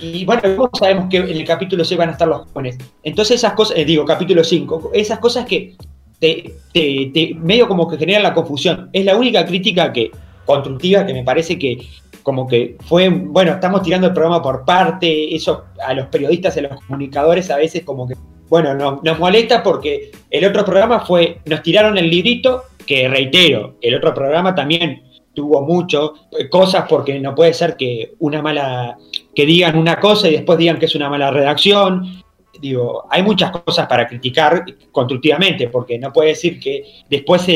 [0.00, 2.76] Y bueno, ¿cómo sabemos que en el capítulo 6 van a estar los jóvenes?
[3.02, 5.74] Entonces esas cosas, digo, capítulo 5, esas cosas que
[6.18, 8.90] te, te, medio como que generan la confusión.
[8.92, 10.10] Es la única crítica que
[10.44, 11.78] constructiva que me parece que
[12.22, 16.58] como que fue, bueno, estamos tirando el programa por parte, eso a los periodistas y
[16.58, 18.14] a los comunicadores a veces como que,
[18.48, 23.94] bueno, nos molesta porque el otro programa fue, nos tiraron el librito, que reitero, el
[23.96, 25.02] otro programa también
[25.34, 28.96] tuvo mucho, eh, cosas porque no puede ser que una mala,
[29.34, 32.22] que digan una cosa y después digan que es una mala redacción,
[32.60, 37.46] digo, hay muchas cosas para criticar constructivamente, porque no puede decir que después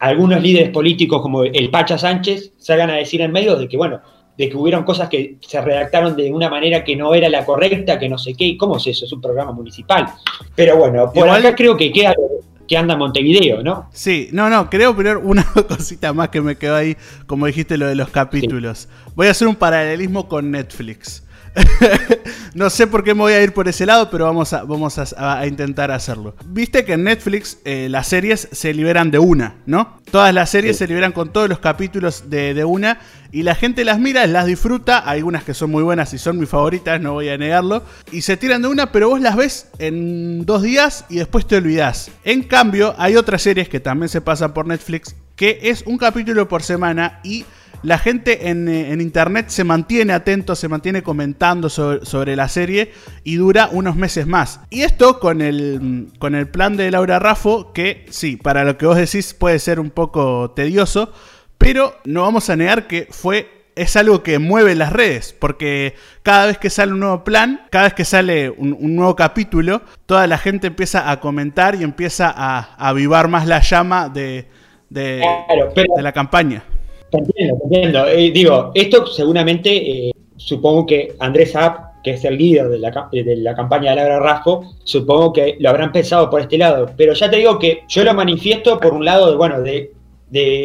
[0.00, 4.00] algunos líderes políticos como el Pacha Sánchez salgan a decir en medio de que, bueno,
[4.40, 7.98] de que hubieron cosas que se redactaron de una manera que no era la correcta,
[7.98, 9.04] que no sé qué, ¿cómo es eso?
[9.04, 10.06] Es un programa municipal.
[10.54, 12.14] Pero bueno, por acá creo que queda
[12.66, 13.90] que anda Montevideo, ¿no?
[13.92, 17.86] Sí, no, no, creo pero una cosita más que me quedó ahí, como dijiste lo
[17.86, 18.88] de los capítulos.
[19.14, 21.22] Voy a hacer un paralelismo con Netflix.
[22.54, 24.98] no sé por qué me voy a ir por ese lado, pero vamos a, vamos
[24.98, 26.34] a, intentar hacerlo.
[26.46, 30.00] Viste que en Netflix eh, las series se liberan de una, ¿no?
[30.10, 33.00] Todas las series se liberan con todos los capítulos de, de, una
[33.32, 34.98] y la gente las mira, las disfruta.
[34.98, 37.84] algunas que son muy buenas y son mis favoritas, no voy a negarlo.
[38.10, 41.56] Y se tiran de una, pero vos las ves en dos días y después te
[41.56, 42.10] olvidás.
[42.24, 46.46] En cambio, hay otras series que también se pasan por Netflix que es un capítulo
[46.48, 47.46] por semana y
[47.82, 52.92] la gente eh, en, internet se mantiene atento, se mantiene comentando sobre, la serie
[53.24, 54.60] y dura unos meses más.
[54.70, 58.86] Y esto con el, con el plan de Laura Raffo, que sí, para lo que
[58.86, 61.12] vos decís puede ser un poco tedioso,
[61.58, 66.46] pero no vamos a negar que fue es algo que mueve las redes, porque cada
[66.46, 70.36] vez que sale un nuevo plan, cada vez que sale un, nuevo capítulo, toda la
[70.36, 74.48] gente empieza a comentar y empieza a, avivar más la llama de,
[74.90, 75.22] de
[76.02, 76.62] la campaña.
[77.12, 78.06] Entiendo, entiendo.
[78.06, 79.70] Eh, digo, esto seguramente,
[80.08, 83.96] eh, supongo que Andrés App, que es el líder de la, de la campaña de
[83.96, 86.90] Laura Raspo, supongo que lo habrán pensado por este lado.
[86.96, 89.92] Pero ya te digo que yo lo manifiesto por un lado, de, bueno, de,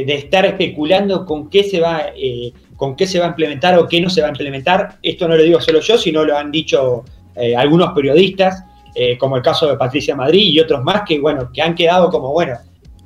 [0.08, 2.04] estar especulando con qué se va...
[2.16, 4.98] Eh, con qué se va a implementar o qué no se va a implementar.
[5.02, 7.06] Esto no lo digo solo yo, sino lo han dicho
[7.56, 8.66] algunos periodistas,
[9.18, 12.34] como el caso de Patricia Madrid y otros más, que bueno, que han quedado como,
[12.34, 12.58] bueno,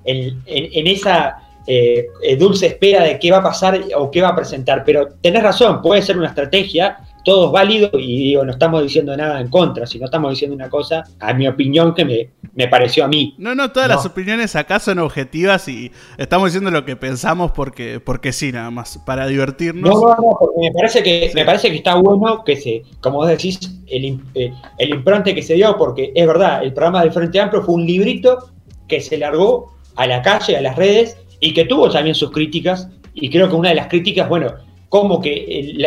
[0.06, 4.30] en, en esa eh, eh, dulce espera de qué va a pasar o qué va
[4.30, 4.84] a presentar.
[4.86, 9.16] Pero tenés razón, puede ser una estrategia, todo es válido y digo, no estamos diciendo
[9.16, 13.06] nada en contra, sino estamos diciendo una cosa, a mi opinión, que me, me pareció
[13.06, 13.36] a mí.
[13.38, 18.00] No, no, todas las opiniones acá son objetivas y estamos diciendo lo que pensamos porque,
[18.00, 19.90] porque sí, nada más, para divertirnos.
[19.90, 23.18] No, no, no, porque me parece que, me parece que está bueno que se, como
[23.18, 27.12] vos decís, el, eh, el impronte que se dio, porque es verdad, el programa del
[27.12, 28.50] Frente Amplio fue un librito
[28.88, 32.90] que se largó a la calle, a las redes, y que tuvo también sus críticas,
[33.14, 34.54] y creo que una de las críticas, bueno,
[34.90, 35.78] como que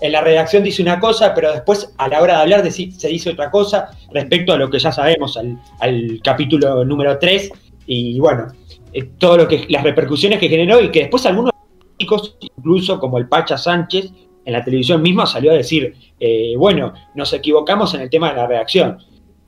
[0.00, 3.30] en la redacción dice una cosa, pero después a la hora de hablar se dice
[3.30, 7.50] otra cosa respecto a lo que ya sabemos al, capítulo número 3,
[7.86, 8.48] y bueno,
[8.92, 11.52] eh, todo lo que las repercusiones que generó y que después algunos
[11.96, 14.10] críticos, incluso como el Pacha Sánchez,
[14.44, 18.36] en la televisión misma salió a decir, eh, bueno, nos equivocamos en el tema de
[18.36, 18.98] la redacción.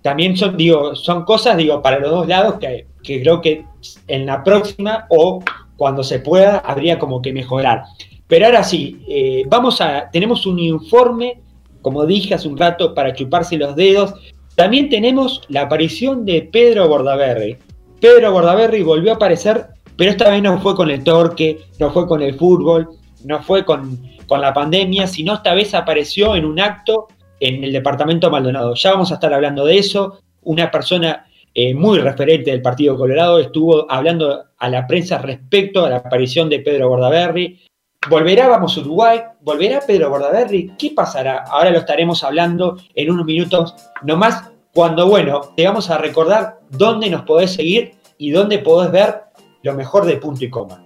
[0.03, 3.65] También son, digo, son cosas, digo, para los dos lados que que creo que
[4.09, 5.43] en la próxima o
[5.77, 7.85] cuando se pueda habría como que mejorar.
[8.27, 11.41] Pero ahora sí, eh, vamos a, tenemos un informe,
[11.81, 14.15] como dije hace un rato, para chuparse los dedos.
[14.57, 17.57] También tenemos la aparición de Pedro Bordaberry.
[18.01, 19.67] Pedro Bordaberry volvió a aparecer,
[19.97, 22.89] pero esta vez no fue con el torque, no fue con el fútbol,
[23.25, 27.07] no fue con, con la pandemia, sino esta vez apareció en un acto
[27.39, 28.75] en el departamento Maldonado.
[28.75, 30.21] Ya vamos a estar hablando de eso.
[30.43, 31.26] Una persona
[31.59, 36.51] eh, muy referente del Partido Colorado, estuvo hablando a la prensa respecto a la aparición
[36.51, 37.65] de Pedro Bordaberry.
[38.11, 39.23] ¿Volverá Vamos Uruguay?
[39.41, 40.73] ¿Volverá Pedro Bordaberry?
[40.79, 41.45] ¿Qué pasará?
[41.49, 47.09] Ahora lo estaremos hablando en unos minutos nomás, cuando, bueno, te vamos a recordar dónde
[47.09, 49.23] nos podés seguir y dónde podés ver
[49.63, 50.86] lo mejor de punto y coma.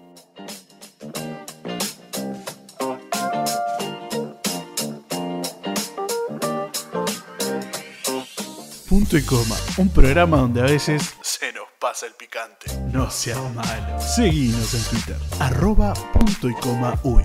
[8.90, 12.66] Punto y coma, un programa donde a veces se nos pasa el picante.
[12.92, 14.00] No seas malo.
[14.00, 17.22] Seguinos en Twitter, arroba punto y coma uy.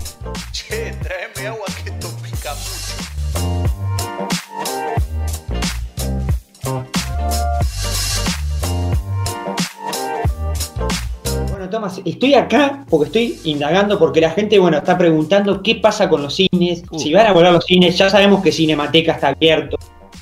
[0.52, 2.94] Che, tráeme agua que esto pica mucho.
[11.50, 12.00] Bueno, más.
[12.04, 16.32] Estoy acá porque estoy indagando, porque la gente, bueno, está preguntando qué pasa con los
[16.32, 16.96] cines, uh.
[16.96, 17.98] si van a volar los cines.
[17.98, 19.76] Ya sabemos que Cinemateca está abierto,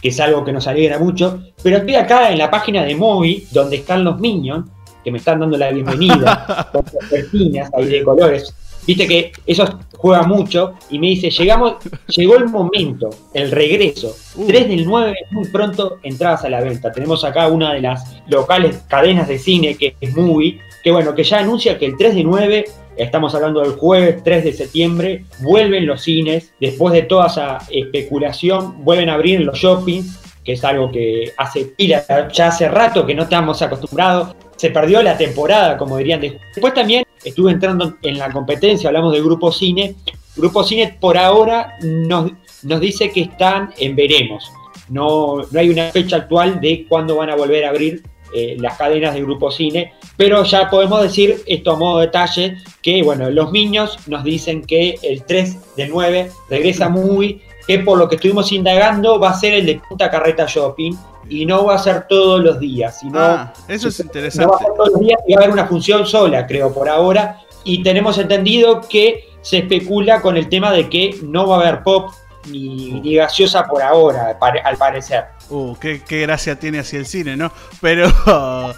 [0.04, 1.40] que es algo que nos alegra mucho.
[1.62, 4.68] Pero estoy acá en la página de Movi, donde están los Minions,
[5.02, 8.54] que me están dando la bienvenida, con cortinas ahí de colores.
[8.86, 11.76] Viste que eso juega mucho y me dice, llegamos,
[12.08, 14.14] llegó el momento, el regreso.
[14.46, 14.68] 3 uh.
[14.68, 16.92] del 9, muy pronto entradas a la venta.
[16.92, 21.24] Tenemos acá una de las locales cadenas de cine que es Movie, que bueno, que
[21.24, 22.64] ya anuncia que el 3 de 9,
[22.96, 28.84] estamos hablando del jueves 3 de septiembre, vuelven los cines, después de toda esa especulación,
[28.84, 33.14] vuelven a abrir los shoppings, que es algo que hace pila, ya hace rato que
[33.14, 36.20] no estamos acostumbrados, se perdió la temporada, como dirían.
[36.20, 39.94] Después también estuve entrando en la competencia, hablamos del Grupo Cine.
[40.36, 44.50] Grupo Cine por ahora nos, dice que están en veremos.
[44.88, 48.02] No hay una fecha actual de cuándo van a volver a abrir
[48.34, 52.56] eh, las cadenas de Grupo Cine, pero ya podemos decir esto a modo de detalle,
[52.82, 57.98] que bueno, los niños nos dicen que el 3 de 9 regresa muy, que por
[57.98, 60.96] lo que estuvimos indagando va a ser el de Punta Carreta Shopping,
[61.28, 64.46] y no va a ser todos los días, sino ah, eso es interesante.
[64.46, 66.72] No va a ser todos los días y va a haber una función sola, creo,
[66.72, 67.40] por ahora.
[67.64, 71.82] Y tenemos entendido que se especula con el tema de que no va a haber
[71.82, 72.10] pop
[72.50, 75.24] ni, gaseosa por ahora, al parecer.
[75.50, 77.52] Uh, qué, gracia tiene hacia el cine, ¿no?
[77.80, 78.08] Pero.
[78.26, 78.74] A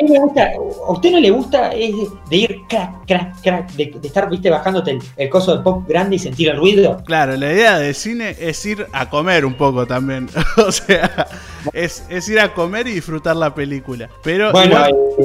[0.00, 1.94] mí me gusta, ¿a usted no le gusta es
[2.30, 6.18] de ir crack, crack, crack, de, estar, viste, bajándote el, coso de pop grande y
[6.18, 7.02] sentir el ruido?
[7.04, 10.28] Claro, la idea del cine es ir a comer un poco también.
[10.56, 11.26] o sea,
[11.72, 14.08] es, ir a comer y disfrutar la película.
[14.22, 14.52] Pero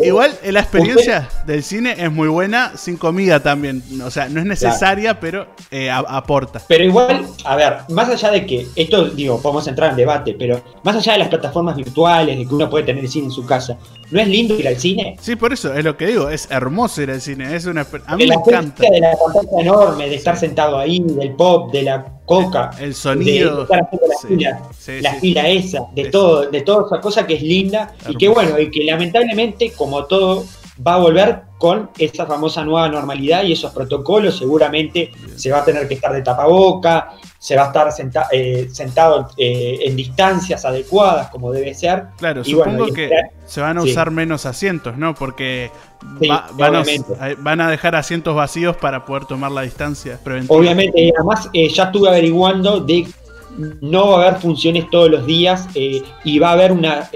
[0.03, 3.83] igual, eh, la experiencia del cine es muy buena sin comida también.
[4.03, 6.61] O sea, no es necesaria, pero eh, aporta.
[6.67, 10.61] Pero igual, a ver, más allá de que esto, digo, podemos entrar en debate, pero
[10.83, 13.45] más allá de las plataformas virtuales, de que uno puede tener el cine en su
[13.45, 13.77] casa,
[14.11, 15.17] ¿no es lindo ir al cine?
[15.21, 18.15] Sí, por eso es lo que digo, es hermoso ir al cine, es una a
[18.15, 18.83] mí me encanta.
[18.83, 23.65] De la pantalla enorme, de estar sentado ahí, del pop, de la coca, el, sonido,
[23.65, 23.89] de la,
[24.21, 24.61] fila,
[25.01, 28.59] la fila esa, de todo, de toda esa cosa que es linda y que bueno,
[28.59, 30.45] y que lamentablemente, como todo
[30.85, 34.37] va a volver con esa famosa nueva normalidad y esos protocolos.
[34.37, 37.89] Seguramente se va a tener que estar de tapaboca, se va a estar
[38.31, 42.05] eh, sentado eh, en distancias adecuadas como debe ser.
[42.17, 43.09] Claro, supongo que
[43.45, 45.15] se van a usar menos asientos, ¿no?
[45.15, 45.71] Porque
[46.57, 46.75] van,
[47.61, 50.55] a, dejar asientos vacíos para poder tomar la distancia preventiva.
[50.55, 53.07] Obviamente, además eh, ya estuve averiguando de
[53.81, 57.09] no va a haber funciones todos los días y va a haber una,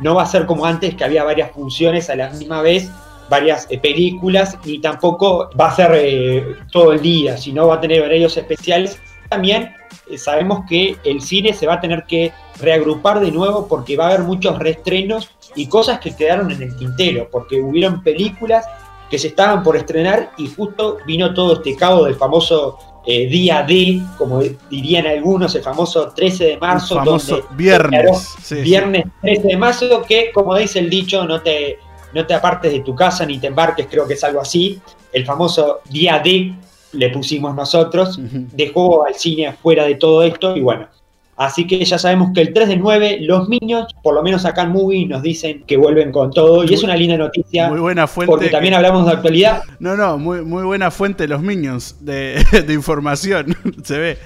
[0.00, 2.90] no va a ser como antes que había varias funciones a la misma vez
[3.28, 7.80] varias eh, películas y tampoco va a ser eh, todo el día, sino va a
[7.80, 8.98] tener horarios especiales.
[9.28, 9.74] También
[10.08, 14.04] eh, sabemos que el cine se va a tener que reagrupar de nuevo porque va
[14.04, 18.66] a haber muchos reestrenos y cosas que quedaron en el tintero, porque hubieron películas
[19.10, 24.00] que se estaban por estrenar y justo vino todo este cabo del famoso día D,
[24.16, 26.96] como dirían algunos, el famoso 13 de marzo.
[26.96, 28.34] famoso viernes.
[28.62, 31.78] viernes 13 de marzo, que como dice el dicho, no te
[32.14, 34.80] no te apartes de tu casa ni te embarques, creo que es algo así.
[35.12, 36.54] El famoso día D
[36.94, 38.18] le pusimos nosotros,
[38.52, 40.88] dejó al cine afuera de todo esto y bueno.
[41.36, 44.62] Así que ya sabemos que el 3 de 9, los niños, por lo menos acá
[44.62, 46.62] en Movie, nos dicen que vuelven con todo.
[46.64, 47.68] Y es una linda noticia.
[47.68, 48.30] Muy buena fuente.
[48.30, 49.62] Porque también hablamos de actualidad.
[49.80, 53.56] No, no, muy, muy buena fuente los Minions de, información.
[53.82, 54.18] Se ve.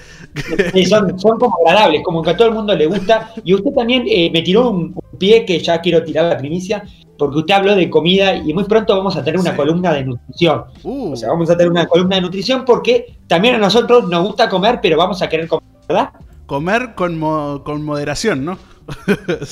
[0.87, 3.33] son, como agradables, como que a todo el mundo le gusta.
[3.42, 6.85] Y usted también eh, me tiró un, pie que ya quiero tirar la primicia
[7.18, 10.64] porque usted habló de comida y muy pronto vamos a tener una columna de nutrición.
[10.83, 11.12] Uh.
[11.12, 14.48] O sea, vamos a tener una columna de nutrición porque también a nosotros nos gusta
[14.48, 16.11] comer, pero vamos a querer comer, ¿verdad?
[16.46, 17.18] Comer con,
[17.64, 18.59] con moderación, ¿no?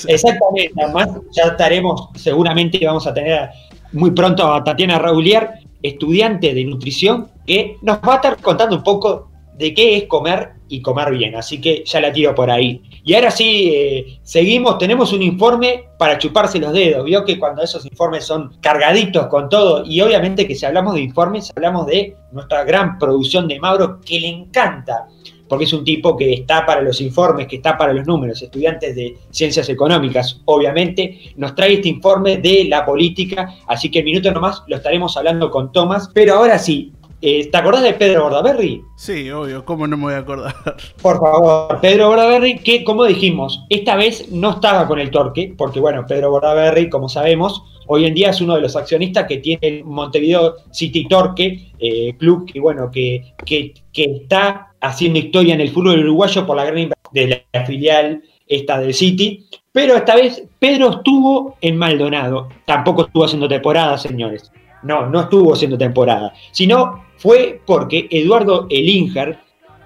[0.07, 3.49] Exactamente, además ya estaremos, seguramente vamos a tener
[3.91, 5.51] muy pronto a Tatiana Raulier,
[5.83, 10.51] estudiante de nutrición, que nos va a estar contando un poco de qué es comer
[10.69, 11.35] y comer bien.
[11.35, 12.81] Así que ya la tiro por ahí.
[13.03, 17.05] Y ahora sí, eh, seguimos, tenemos un informe para chuparse los dedos.
[17.05, 21.01] Vio que cuando esos informes son cargaditos con todo, y obviamente que si hablamos de
[21.01, 25.07] informes, hablamos de nuestra gran producción de Mauro, que le encanta,
[25.47, 28.95] porque es un tipo que está para los informes, que está para los números, estudiantes
[28.95, 34.31] de ciencias económicas, obviamente, nos trae este informe de la política, así que en minuto
[34.31, 38.83] nomás lo estaremos hablando con Tomás, pero ahora sí, eh, ¿Te acordás de Pedro Bordaberry?
[38.95, 40.53] Sí, obvio, ¿cómo no me voy a acordar?
[41.01, 45.79] Por favor, Pedro Bordaberry, que como dijimos, esta vez no estaba con el torque, porque
[45.79, 49.59] bueno, Pedro Bordaberry, como sabemos, hoy en día es uno de los accionistas que tiene
[49.67, 55.71] el Montevideo City Torque, eh, club que bueno, que, que, está haciendo historia en el
[55.71, 59.47] fútbol uruguayo por la gran inversión de la filial esta del City.
[59.71, 64.51] Pero esta vez Pedro estuvo en Maldonado, tampoco estuvo haciendo temporada, señores
[64.87, 69.39] no, no estuvo haciendo temporada, sino fue porque Eduardo Elinger,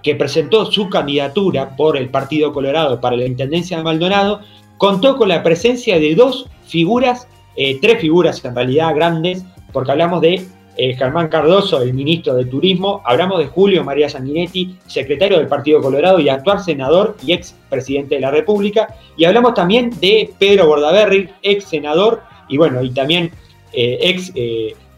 [0.04, 4.41] que presentó su candidatura por el Partido Colorado para la Intendencia de Maldonado,
[4.78, 10.22] contó con la presencia de dos figuras, eh, tres figuras en realidad grandes, porque hablamos
[10.22, 10.45] de
[10.78, 15.82] eh, Germán Cardoso, el ministro de Turismo, hablamos de Julio María Sanguinetti, secretario del Partido
[15.82, 20.68] Colorado y actual senador y ex presidente de la República, y hablamos también de Pedro
[20.68, 23.32] Bordaberry, ex senador y bueno, y también
[23.74, 24.32] eh, ex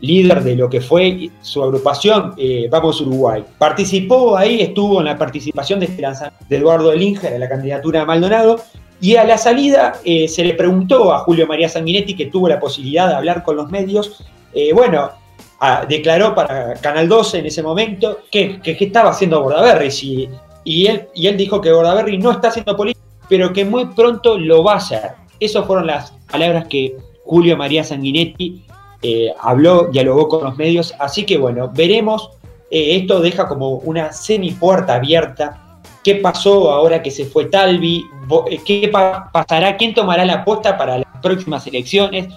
[0.04, 2.36] líder de lo que fue su agrupación
[2.70, 3.44] Vamos Uruguay.
[3.58, 8.60] Participó ahí, estuvo en la participación de, de Eduardo Elinger en la candidatura de Maldonado
[9.04, 12.58] y a la salida eh, se le preguntó a Julio María Sanguinetti, que tuvo la
[12.58, 14.24] posibilidad de hablar con los medios,
[14.54, 15.10] eh, bueno,
[15.90, 19.90] declaró para Canal 12 en ese momento que, estaba haciendo Bordaberry.
[20.64, 24.38] y, él, y él dijo que Bordaberry no está haciendo política, pero que muy pronto
[24.38, 25.12] lo va a hacer.
[25.38, 26.96] Esas fueron las palabras que
[27.26, 28.64] Julio María Sanguinetti
[29.04, 30.94] eh, habló, dialogó con los medios.
[31.00, 32.32] Así que bueno, veremos.
[32.72, 35.64] esto deja como una semi puerta abierta
[36.04, 38.06] qué pasó ahora que se fue Talvi,
[38.50, 42.28] eh, qué pasará, quién tomará la apuesta para las próximas elecciones.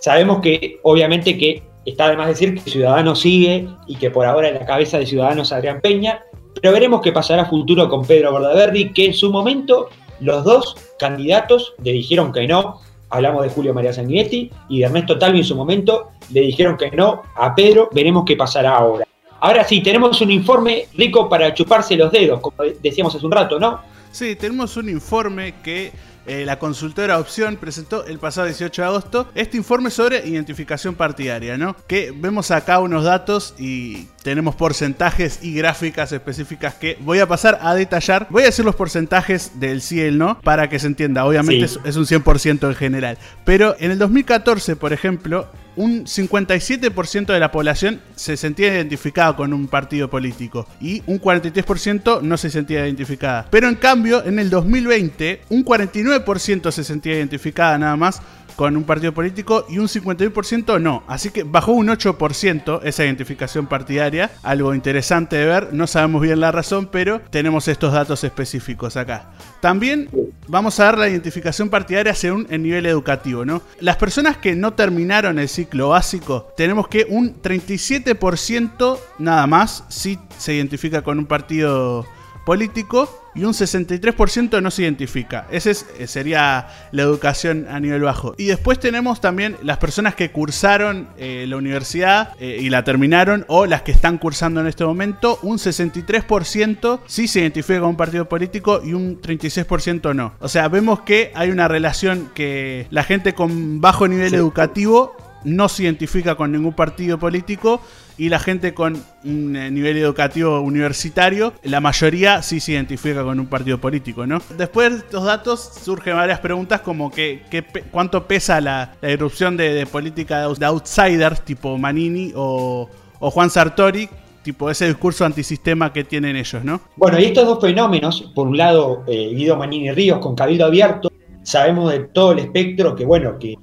[0.00, 4.48] Sabemos que obviamente que está de más decir que Ciudadanos sigue y que por ahora
[4.48, 6.24] en la cabeza de Ciudadanos Adrián Peña,
[6.60, 9.88] pero veremos qué pasará futuro con Pedro Bordaberry, que en su momento
[10.20, 12.80] los dos candidatos le dijeron que no.
[13.12, 16.90] Hablamos de Julio María Sanguinetti y de Ernesto Talvi en su momento le dijeron que
[16.90, 17.90] no a Pedro.
[17.92, 19.06] Veremos qué pasará ahora.
[19.40, 23.58] Ahora sí, tenemos un informe rico para chuparse los dedos, como decíamos hace un rato,
[23.60, 23.80] ¿no?
[24.12, 25.92] Sí, tenemos un informe que
[26.26, 31.56] eh, la consultora Opción presentó el pasado 18 de agosto este informe sobre identificación partidaria,
[31.56, 31.76] ¿no?
[31.86, 37.58] Que vemos acá unos datos y tenemos porcentajes y gráficas específicas que voy a pasar
[37.60, 38.28] a detallar.
[38.30, 41.24] Voy a decir los porcentajes del sí y el no para que se entienda.
[41.24, 43.18] Obviamente es, un 100% en general.
[43.44, 49.52] Pero en el 2014, por ejemplo, un 57% de la población se sentía identificada con
[49.52, 53.46] un partido político y un 43% no se sentía identificada.
[53.50, 58.22] Pero en cambio, en el 2020, un 49% se sentía identificada nada más
[58.56, 61.02] con un partido político y un 51% no.
[61.06, 64.30] Así que bajó un 8% esa identificación partidaria.
[64.42, 65.72] Algo interesante de ver.
[65.72, 69.30] No sabemos bien la razón, pero tenemos estos datos específicos acá.
[69.60, 70.08] También
[70.48, 73.62] vamos a ver la identificación partidaria según el nivel educativo, ¿no?
[73.80, 80.18] Las personas que no terminaron el ciclo básico, tenemos que un 37% nada más sí
[80.38, 82.06] se identifica con un partido
[82.44, 85.46] político y un 63% no se identifica.
[85.50, 88.34] Esa eh, sería la educación a nivel bajo.
[88.36, 93.44] Y después tenemos también las personas que cursaron eh, la universidad eh, y la terminaron
[93.48, 95.38] o las que están cursando en este momento.
[95.42, 100.34] Un 63% sí se identifica con un partido político y un 36% no.
[100.40, 105.68] O sea, vemos que hay una relación que la gente con bajo nivel educativo no
[105.68, 107.80] se identifica con ningún partido político
[108.18, 113.40] y la gente con un eh, nivel educativo universitario, la mayoría sí se identifica con
[113.40, 114.40] un partido político, ¿no?
[114.56, 117.42] Después de estos datos surgen varias preguntas como que,
[117.90, 122.88] cuánto pesa la, erupción de, política de outsiders tipo Manini o,
[123.20, 124.08] Juan Sartori,
[124.42, 126.80] tipo ese discurso antisistema que tienen ellos, ¿no?
[126.96, 131.10] Bueno, y estos dos fenómenos, por un lado eh, Guido Manini Ríos con Cabildo Abierto,
[131.42, 133.56] sabemos de todo el espectro que, bueno, que,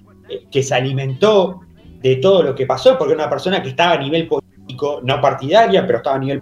[0.49, 1.61] que se alimentó
[2.01, 5.21] de todo lo que pasó, porque era una persona que estaba a nivel político, no
[5.21, 6.41] partidaria, pero estaba a nivel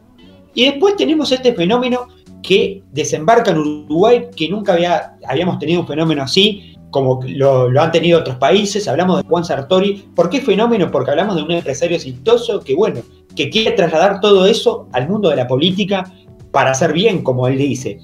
[0.54, 2.08] Y después tenemos este fenómeno
[2.44, 7.92] que desembarca en Uruguay, que nunca había, habíamos tenido un fenómeno así, como lo, han
[7.92, 10.06] tenido otros países, hablamos de Juan Sartori.
[10.16, 10.90] ¿Por qué fenómeno?
[10.90, 13.02] Porque hablamos de un empresario exitoso que, bueno,
[13.36, 16.12] que quiere trasladar todo eso al mundo de la política
[16.52, 18.00] para hacer bien, como él dice.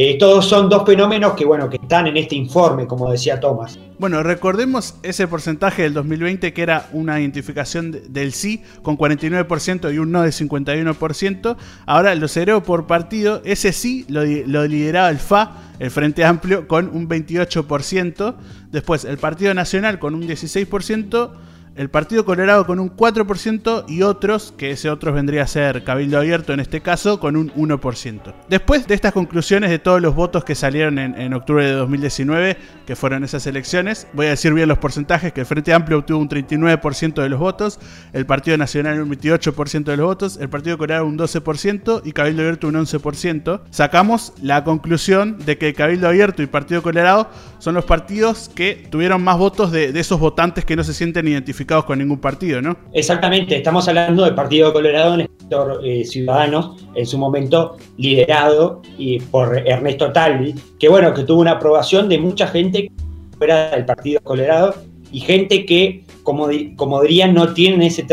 [0.00, 3.76] Eh, todos son dos fenómenos que, bueno, que están en este informe, como decía Tomás.
[3.98, 9.98] Bueno, recordemos ese porcentaje del 2020 que era una identificación del sí con 49% y
[9.98, 11.56] un no de 51%.
[11.84, 14.22] Ahora lo cerró por partido, ese sí lo
[14.68, 18.36] lideraba el FA, el Frente Amplio, con un 28%.
[18.70, 21.30] Después el Partido Nacional con un 16%
[21.76, 26.18] el Partido Colorado con un 4% y otros, que ese otros vendría a ser Cabildo
[26.18, 28.34] Abierto en este caso, con un 1%.
[28.48, 32.56] Después de estas conclusiones de todos los votos que salieron en, octubre de 2019,
[32.86, 36.18] que fueron esas elecciones, voy a decir bien los porcentajes, que el Frente Amplio obtuvo
[36.18, 37.78] un 39% de los votos,
[38.12, 42.42] el Partido Nacional un 28% de los votos, el Partido Colorado un 12% y Cabildo
[42.42, 43.60] Abierto un 11%.
[43.70, 49.22] Sacamos la conclusión de que Cabildo Abierto y Partido Colorado son los partidos que tuvieron
[49.22, 52.76] más votos de, esos votantes que no se sienten identificados con ningún partido, ¿no?
[52.92, 58.82] Exactamente, estamos hablando del Partido Colorado en el sector eh, Ciudadanos, en su momento liderado
[58.96, 62.90] y por Ernesto Talvi, que bueno, que tuvo una aprobación de mucha gente
[63.36, 64.74] fuera del Partido Colorado
[65.10, 68.06] y gente que, como, como dirían, no tienen ese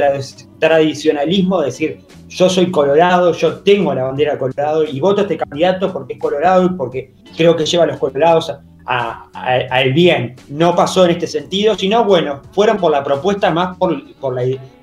[0.59, 5.37] tradicionalismo de decir, yo soy colorado, yo tengo la bandera colorado y voto a este
[5.37, 8.51] candidato porque es colorado y porque creo que lleva a los colorados
[8.85, 10.35] al bien.
[10.49, 14.35] No pasó en este sentido, sino, bueno, fueron por la propuesta más por, por,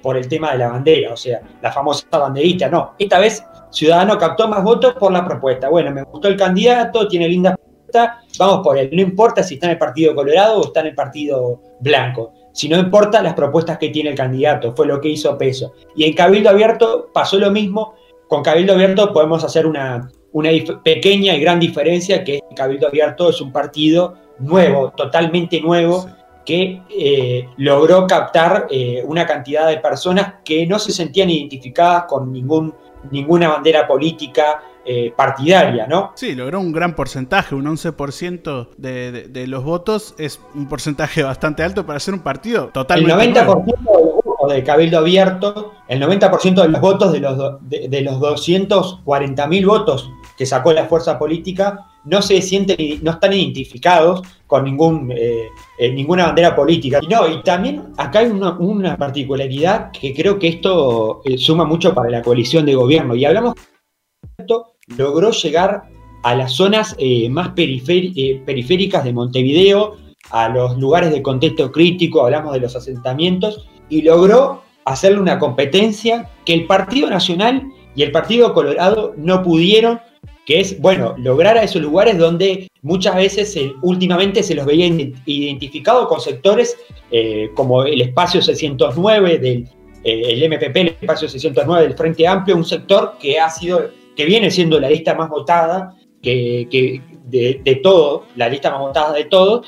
[0.03, 2.69] por el tema de la bandera, o sea, la famosa banderita.
[2.69, 5.69] No, esta vez Ciudadano captó más votos por la propuesta.
[5.69, 8.91] Bueno, me gustó el candidato, tiene linda propuesta, vamos por él.
[8.93, 12.35] No importa si está en el Partido Colorado o está en el Partido Blanco.
[12.53, 15.73] Si no importa las propuestas que tiene el candidato, fue lo que hizo Peso.
[15.97, 17.95] Y en Cabildo Abierto pasó lo mismo.
[18.29, 20.51] Con Cabildo Abierto podemos hacer una, una
[20.83, 26.09] pequeña y gran diferencia, que Cabildo Abierto es un partido nuevo, totalmente nuevo,
[26.45, 32.33] que eh, logró captar eh, una cantidad de personas que no se sentían identificadas con
[32.33, 32.75] ningún,
[33.11, 36.11] ninguna bandera política eh, partidaria, ¿no?
[36.17, 41.63] Sí, logró un gran porcentaje, un 11% de, de, los votos es un porcentaje bastante
[41.63, 43.13] alto para ser un partido totalmente.
[43.13, 43.77] El 90%
[44.49, 49.67] de de Cabildo Abierto, el 90% de los votos de los, de, de los 240.000
[49.67, 50.11] votos
[50.43, 55.47] que sacó la fuerza política no se sienten, no están identificados con ningún, eh,
[55.79, 56.99] eh, ninguna bandera política.
[57.01, 61.95] Y no, y también acá hay una, particularidad que creo que esto eh, suma mucho
[61.95, 63.15] para la coalición de gobierno.
[63.15, 63.55] Y hablamos
[64.37, 65.85] esto logró llegar
[66.25, 66.97] a las zonas
[67.31, 69.97] más periféricas de Montevideo,
[70.33, 76.31] a los lugares de contexto crítico, hablamos de los asentamientos, y logró hacerle una competencia
[76.45, 77.63] que el Partido Nacional
[77.95, 80.01] y el Partido Colorado no pudieron
[80.47, 84.87] que es, bueno, lograr a esos lugares donde muchas veces últimamente se los veía
[85.27, 86.77] identificados con sectores
[87.11, 89.69] eh, como el espacio 609 del
[90.05, 94.25] eh, el MPP, el espacio 609 del Frente Amplio, un sector que ha sido, que
[94.25, 99.25] viene siendo la lista más votada que, de, de, todo, la lista más votada de
[99.25, 99.63] todo,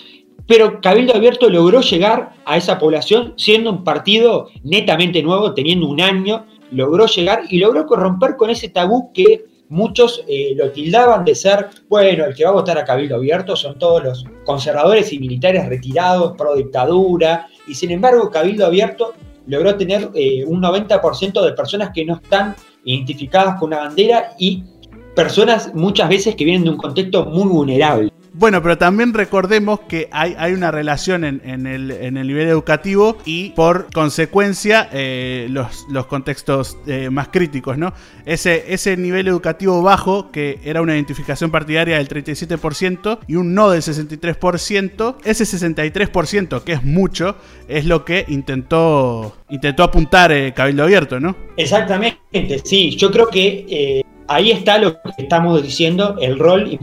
[0.46, 6.00] pero Cabildo Abierto logró llegar a esa población siendo un partido netamente nuevo, teniendo un
[6.00, 11.34] año, logró llegar y logró corromper con ese tabú que muchos eh, lo tildaban de
[11.34, 15.18] ser, bueno, el que va a votar a Cabildo Abierto son todos los conservadores y
[15.18, 19.14] militares retirados, pro dictadura, y sin embargo Cabildo Abierto
[19.46, 22.54] logró tener eh, un 90% de personas que no están
[22.84, 24.64] identificadas con una bandera y
[25.14, 28.13] personas muchas veces que vienen de un contexto muy vulnerable.
[28.36, 33.86] Bueno, pero también recordemos que hay, hay una relación en, el, nivel educativo y por
[33.94, 37.92] consecuencia eh, los, los, contextos eh, más críticos, ¿no?
[38.26, 43.70] Ese, ese nivel educativo bajo, que era una identificación partidaria del 37% y un no
[43.70, 47.36] del 63%, ese 63%, que es mucho,
[47.68, 51.36] es lo que intentó, intentó apuntar eh, Cabildo Abierto, ¿no?
[51.56, 56.80] Exactamente, sí, yo creo que ahí está lo que estamos diciendo, el rol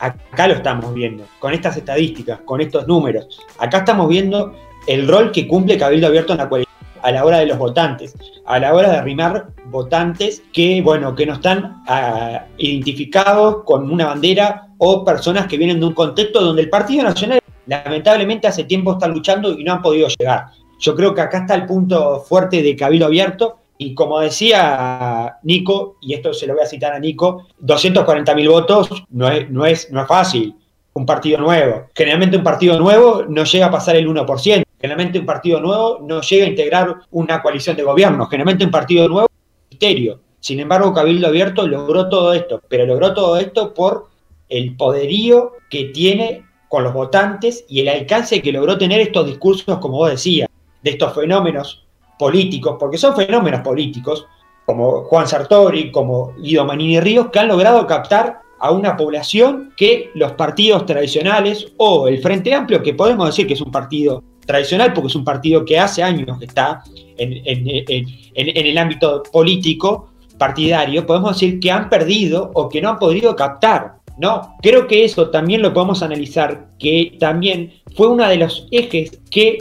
[0.00, 3.40] Acá lo estamos viendo, con estas estadísticas, con estos números.
[3.58, 4.54] Acá estamos viendo
[4.86, 6.70] el rol que cumple Cabildo Abierto en la coalición
[7.02, 8.14] a la hora de los votantes,
[8.46, 14.06] a la hora de arrimar votantes que, bueno, que no están ah, identificados con una
[14.06, 18.92] bandera o personas que vienen de un contexto donde el Partido Nacional lamentablemente hace tiempo
[18.92, 20.46] está luchando y no han podido llegar.
[20.78, 25.96] Yo creo que acá está el punto fuerte de Cabildo Abierto y como decía Nico,
[26.02, 29.90] y esto se lo voy a citar a Nico, 240.000 votos no es, no, es,
[29.90, 30.54] no es fácil.
[30.92, 31.86] Un partido nuevo.
[31.94, 34.64] Generalmente un partido nuevo no llega a pasar el 1%.
[34.78, 38.26] Generalmente un partido nuevo no llega a integrar una coalición de gobierno.
[38.26, 39.28] Generalmente un partido nuevo
[39.70, 40.20] misterio.
[40.40, 44.08] Sin embargo, Cabildo Abierto logró todo esto, pero logró todo esto por
[44.50, 49.78] el poderío que tiene con los votantes y el alcance que logró tener estos discursos,
[49.78, 50.50] como vos decías,
[50.82, 51.86] de estos fenómenos
[52.20, 54.26] políticos, porque son fenómenos políticos,
[54.66, 60.10] como Juan Sartori, como Guido Manini Ríos, que han logrado captar a una población que
[60.14, 64.92] los partidos tradicionales o el Frente Amplio, que podemos decir que es un partido tradicional,
[64.92, 66.84] porque es un partido que hace años que está
[67.16, 73.34] en, el ámbito político partidario, podemos decir que han perdido o que no han podido
[73.34, 73.94] captar.
[74.18, 79.18] No, creo que eso también lo podemos analizar, que también fue uno de los ejes
[79.30, 79.58] que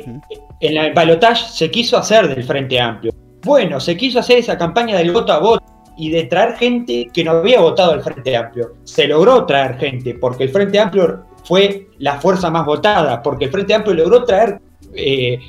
[0.60, 3.14] en el balotaje se quiso hacer del Frente Amplio.
[3.43, 5.64] Bueno, se quiso hacer esa campaña del voto a voto
[5.97, 8.74] y de traer gente que no había votado al Frente Amplio.
[8.84, 13.51] Se logró traer gente, porque el Frente Amplio fue la fuerza más votada, porque el
[13.51, 14.60] Frente Amplio logró traer
[14.93, 15.39] eh,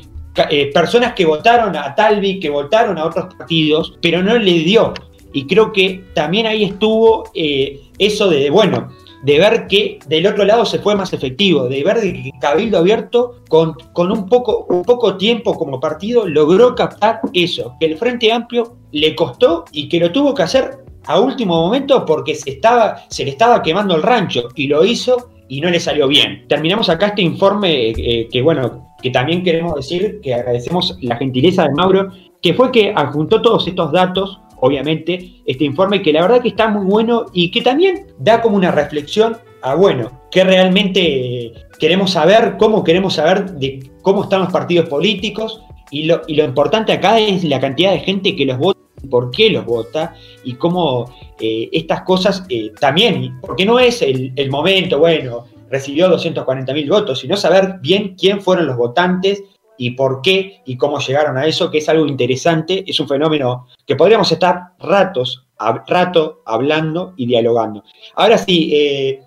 [0.48, 4.94] eh, personas que votaron a Talvi, que votaron a otros partidos, pero no le dio.
[5.32, 8.90] Y creo que también ahí estuvo eh, eso de, bueno,
[9.22, 13.42] de ver que del otro lado se fue más efectivo, de ver que Cabildo Abierto
[13.48, 18.32] con, con un, poco, un poco tiempo como partido logró captar eso, que el Frente
[18.32, 23.04] Amplio le costó y que lo tuvo que hacer a último momento porque se, estaba,
[23.08, 26.46] se le estaba quemando el rancho y lo hizo y no le salió bien.
[26.48, 31.64] Terminamos acá este informe eh, que, bueno, que también queremos decir que agradecemos la gentileza
[31.64, 32.10] de Mauro,
[32.40, 36.68] que fue que adjuntó todos estos datos, obviamente, este informe que la verdad que está
[36.68, 42.56] muy bueno y que también da como una reflexión a, bueno, que realmente queremos saber,
[42.58, 47.18] cómo queremos saber de cómo están los partidos políticos y lo, y lo importante acá
[47.18, 51.68] es la cantidad de gente que los vota por qué los vota y cómo eh,
[51.72, 57.36] estas cosas eh, también, porque no es el, momento, bueno, recibió 240 mil votos, sino
[57.36, 59.42] saber bien quién fueron los votantes
[59.80, 63.66] y por qué y cómo llegaron a eso, que es algo interesante, es un fenómeno
[63.86, 67.82] que podríamos estar ratos, a, rato hablando y dialogando.
[68.14, 69.22] Ahora sí, eh,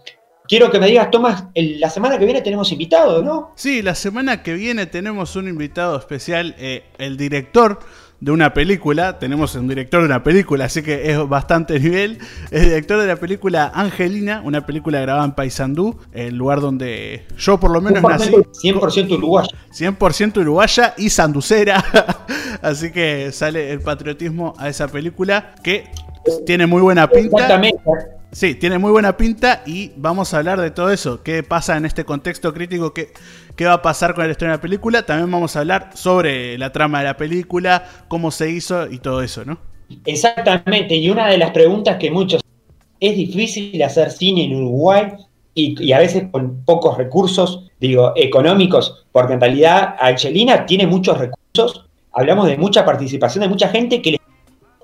[0.47, 3.51] quiero que me digas, Tomás, la semana que viene tenemos invitado, ¿no?
[3.56, 7.80] Sí, la semana que viene tenemos un invitado especial, el director
[8.24, 9.19] de una película.
[9.19, 12.19] Tenemos un director de una película, así que es bastante nivel.
[12.51, 17.59] Es director de la película Angelina, una película grabada en Paysandú, el lugar donde yo
[17.59, 18.32] por lo menos nací.
[18.32, 19.49] 100% uruguaya.
[19.78, 21.84] 100% uruguaya y sanducera.
[22.61, 25.89] así que sale el patriotismo a esa película que
[26.45, 27.43] tiene muy buena pinta.
[27.43, 27.82] Exactamente.
[28.32, 31.21] Sí, tiene muy buena pinta y vamos a hablar de todo eso.
[31.21, 32.91] ¿Qué pasa en este contexto crítico?
[32.91, 33.13] ¿Qué,
[33.56, 35.06] qué va a pasar con el estreno de la película?
[35.06, 39.22] También vamos a hablar sobre la trama de la película, cómo se hizo y todo
[39.22, 39.58] eso, ¿no?
[40.06, 42.41] Exactamente, y una de las preguntas que muchos...
[42.99, 45.12] Es difícil hacer cine en Uruguay
[45.54, 51.86] y, a veces con pocos recursos, digo, económicos, porque en realidad Angelina tiene muchos recursos,
[52.14, 54.22] hablamos de mucha participación de mucha gente que le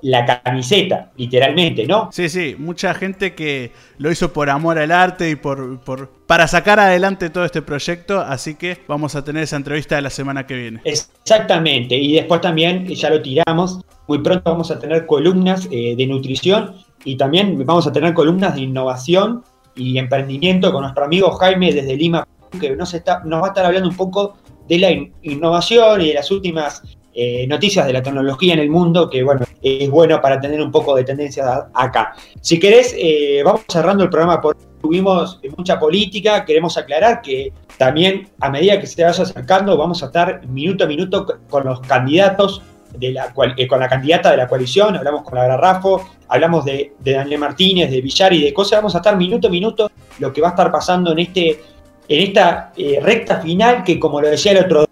[0.02, 2.10] la camiseta, literalmente, ¿no?
[2.12, 6.48] Sí, sí, mucha gente que lo hizo por amor al arte y por, por para
[6.48, 10.46] sacar adelante todo este proyecto, así que vamos a tener esa entrevista de la semana
[10.46, 10.82] que viene.
[10.84, 16.08] Exactamente, y después también, ya lo tiramos, muy pronto vamos a tener columnas eh, de
[16.08, 19.44] nutrición y también vamos a tener columnas de innovación
[19.76, 22.28] y emprendimiento con nuestro amigo Jaime desde Lima,
[22.60, 24.38] que nos, está, nos va a estar hablando un poco
[24.68, 24.92] de la
[25.24, 26.84] innovación y de las últimas
[27.22, 30.72] eh, noticias de la tecnología en el mundo, que bueno, es bueno para tener un
[30.72, 32.14] poco de tendencia acá.
[32.40, 38.30] Si querés, eh, vamos cerrando el programa porque tuvimos mucha política, queremos aclarar que también
[38.40, 42.62] a medida que se vaya acercando vamos a estar minuto a minuto con los candidatos
[42.98, 46.94] de la eh, con la candidata de la coalición, hablamos con la Garrafo, hablamos de,
[47.04, 50.40] Daniel Martínez, de Villar y de cosas, vamos a estar minuto a minuto lo que
[50.40, 51.62] va a estar pasando en este
[52.08, 54.86] en esta recta final que como lo decía el otro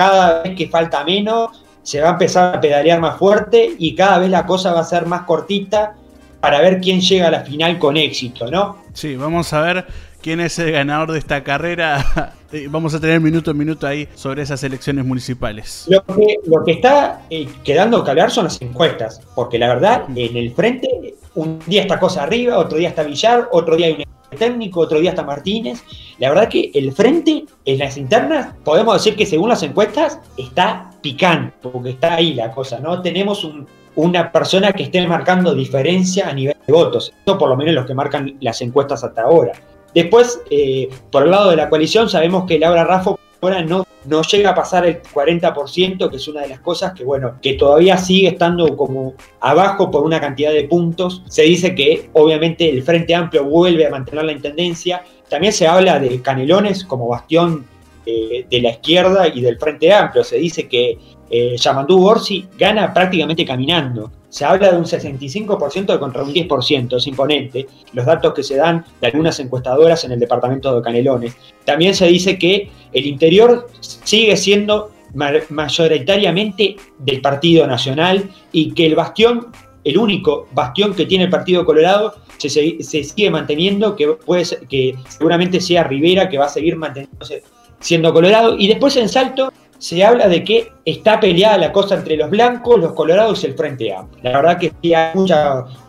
[0.00, 4.18] cada vez que falta menos, se va a empezar a pedalear más fuerte y cada
[4.18, 5.94] vez la cosa va a ser más cortita
[6.40, 8.78] para ver quién llega a la final con éxito, ¿no?
[8.94, 9.86] Sí, vamos a ver
[10.22, 12.32] quién es el ganador de esta carrera.
[12.70, 15.84] Vamos a tener minuto a minuto ahí sobre esas elecciones municipales.
[15.86, 20.36] Lo que, lo que está eh, quedando claro son las encuestas, porque la verdad, en
[20.36, 24.09] el frente, un día está Cosa arriba, otro día está Villar, otro día hay un
[24.40, 25.84] técnico, otro día está Martínez.
[26.18, 30.90] La verdad que el frente en las internas, podemos decir que según las encuestas, está
[31.00, 33.00] picante, porque está ahí la cosa, ¿no?
[33.00, 33.48] Tenemos
[33.94, 37.12] una persona que esté marcando diferencia a nivel de votos.
[37.24, 39.52] Eso por lo menos los que marcan las encuestas hasta ahora.
[39.94, 44.22] Después, eh, por el lado de la coalición, sabemos que Laura Raffo ahora no, no
[44.22, 47.96] llega a pasar el 40%, que es una de las cosas que, bueno, que todavía
[47.96, 51.22] sigue estando como abajo por una cantidad de puntos.
[51.28, 55.02] Se dice que obviamente el Frente Amplio vuelve a mantener la intendencia.
[55.28, 57.66] También se habla de Canelones como bastión
[58.06, 60.24] eh, de la izquierda y del Frente Amplio.
[60.24, 60.98] Se dice que
[61.30, 62.12] eh, Yamandú
[62.58, 64.10] gana prácticamente caminando.
[64.30, 67.66] Se habla de un 65% contra un 10%, es imponente.
[67.92, 71.36] Los datos que se dan de algunas encuestadoras en el departamento de Canelones.
[71.64, 78.94] También se dice que el interior sigue siendo mayoritariamente del Partido Nacional y que el
[78.94, 79.48] bastión,
[79.84, 85.60] el único bastión que tiene el Partido Colorado, se, sigue manteniendo, que, puede que seguramente
[85.60, 87.42] sea Rivera, que va a seguir manteniéndose
[87.80, 88.56] siendo Colorado.
[88.58, 92.78] Y después en Salto se habla de que está peleada la cosa entre los blancos,
[92.78, 94.22] los colorados y el Frente Amplio.
[94.22, 95.14] La verdad que hay,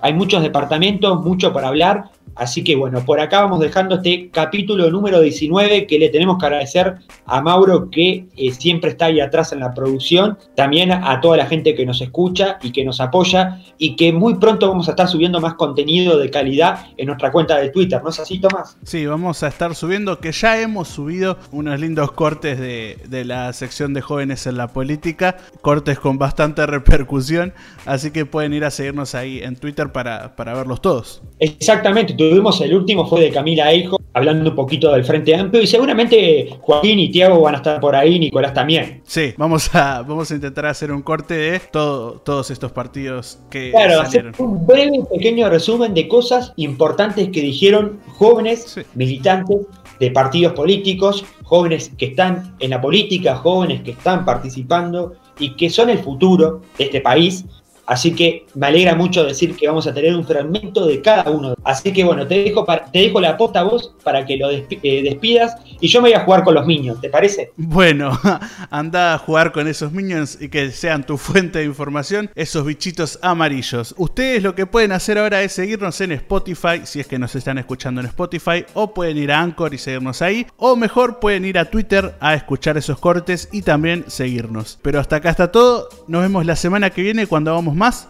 [0.01, 2.05] hay muchos departamentos, mucho para hablar,
[2.36, 6.45] Así que bueno, por acá vamos dejando este capítulo número 19 que le tenemos que
[6.45, 11.38] agradecer a Mauro que eh, siempre está ahí atrás en la producción, también a toda
[11.38, 14.91] la gente que nos escucha y que nos apoya y que muy pronto vamos a
[14.91, 18.77] estar subiendo más contenido de calidad en nuestra cuenta de Twitter, ¿no es así Tomás?
[18.84, 23.51] Sí, vamos a estar subiendo, que ya hemos subido unos lindos cortes de, de la
[23.53, 27.53] sección de jóvenes en la política, cortes con bastante repercusión,
[27.86, 31.21] así que pueden ir a seguirnos ahí en Twitter para, para verlos todos.
[31.39, 35.67] Exactamente tuvimos el último fue de Camila Eijo, hablando un poquito del Frente Amplio, y
[35.67, 39.01] seguramente Joaquín y Tiago van a estar por ahí, Nicolás también.
[39.05, 43.72] Sí, vamos a, vamos a intentar hacer un corte de todo, todos estos partidos que.
[43.72, 49.57] Claro, hacer un breve, pequeño resumen de cosas importantes que dijeron jóvenes militantes
[49.99, 55.69] de partidos políticos, jóvenes que están en la política, jóvenes que están participando y que
[55.69, 57.45] son el futuro de este país
[57.91, 61.55] Así que me alegra mucho decir que vamos a tener un fragmento de cada uno.
[61.65, 64.65] Así que bueno, te dejo, te dejo la posta a vos para que lo eh,
[65.03, 67.51] despidas y yo me voy a jugar con los minions, ¿te parece?
[67.57, 68.17] Bueno,
[68.69, 73.19] anda a jugar con esos minions y que sean tu fuente de información, esos bichitos
[73.21, 73.93] amarillos.
[73.97, 77.57] Ustedes lo que pueden hacer ahora es seguirnos en Spotify, si es que nos están
[77.57, 81.59] escuchando en Spotify, o pueden ir a Anchor y seguirnos ahí, o mejor pueden ir
[81.59, 84.79] a Twitter a escuchar esos cortes y también seguirnos.
[84.81, 88.07] Pero hasta acá está todo, nos vemos la semana que viene cuando vamos más,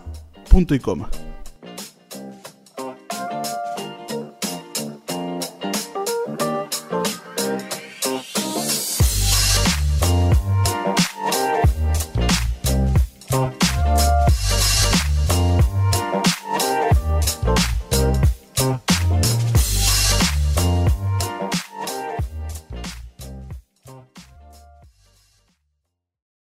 [0.50, 1.10] punto y coma.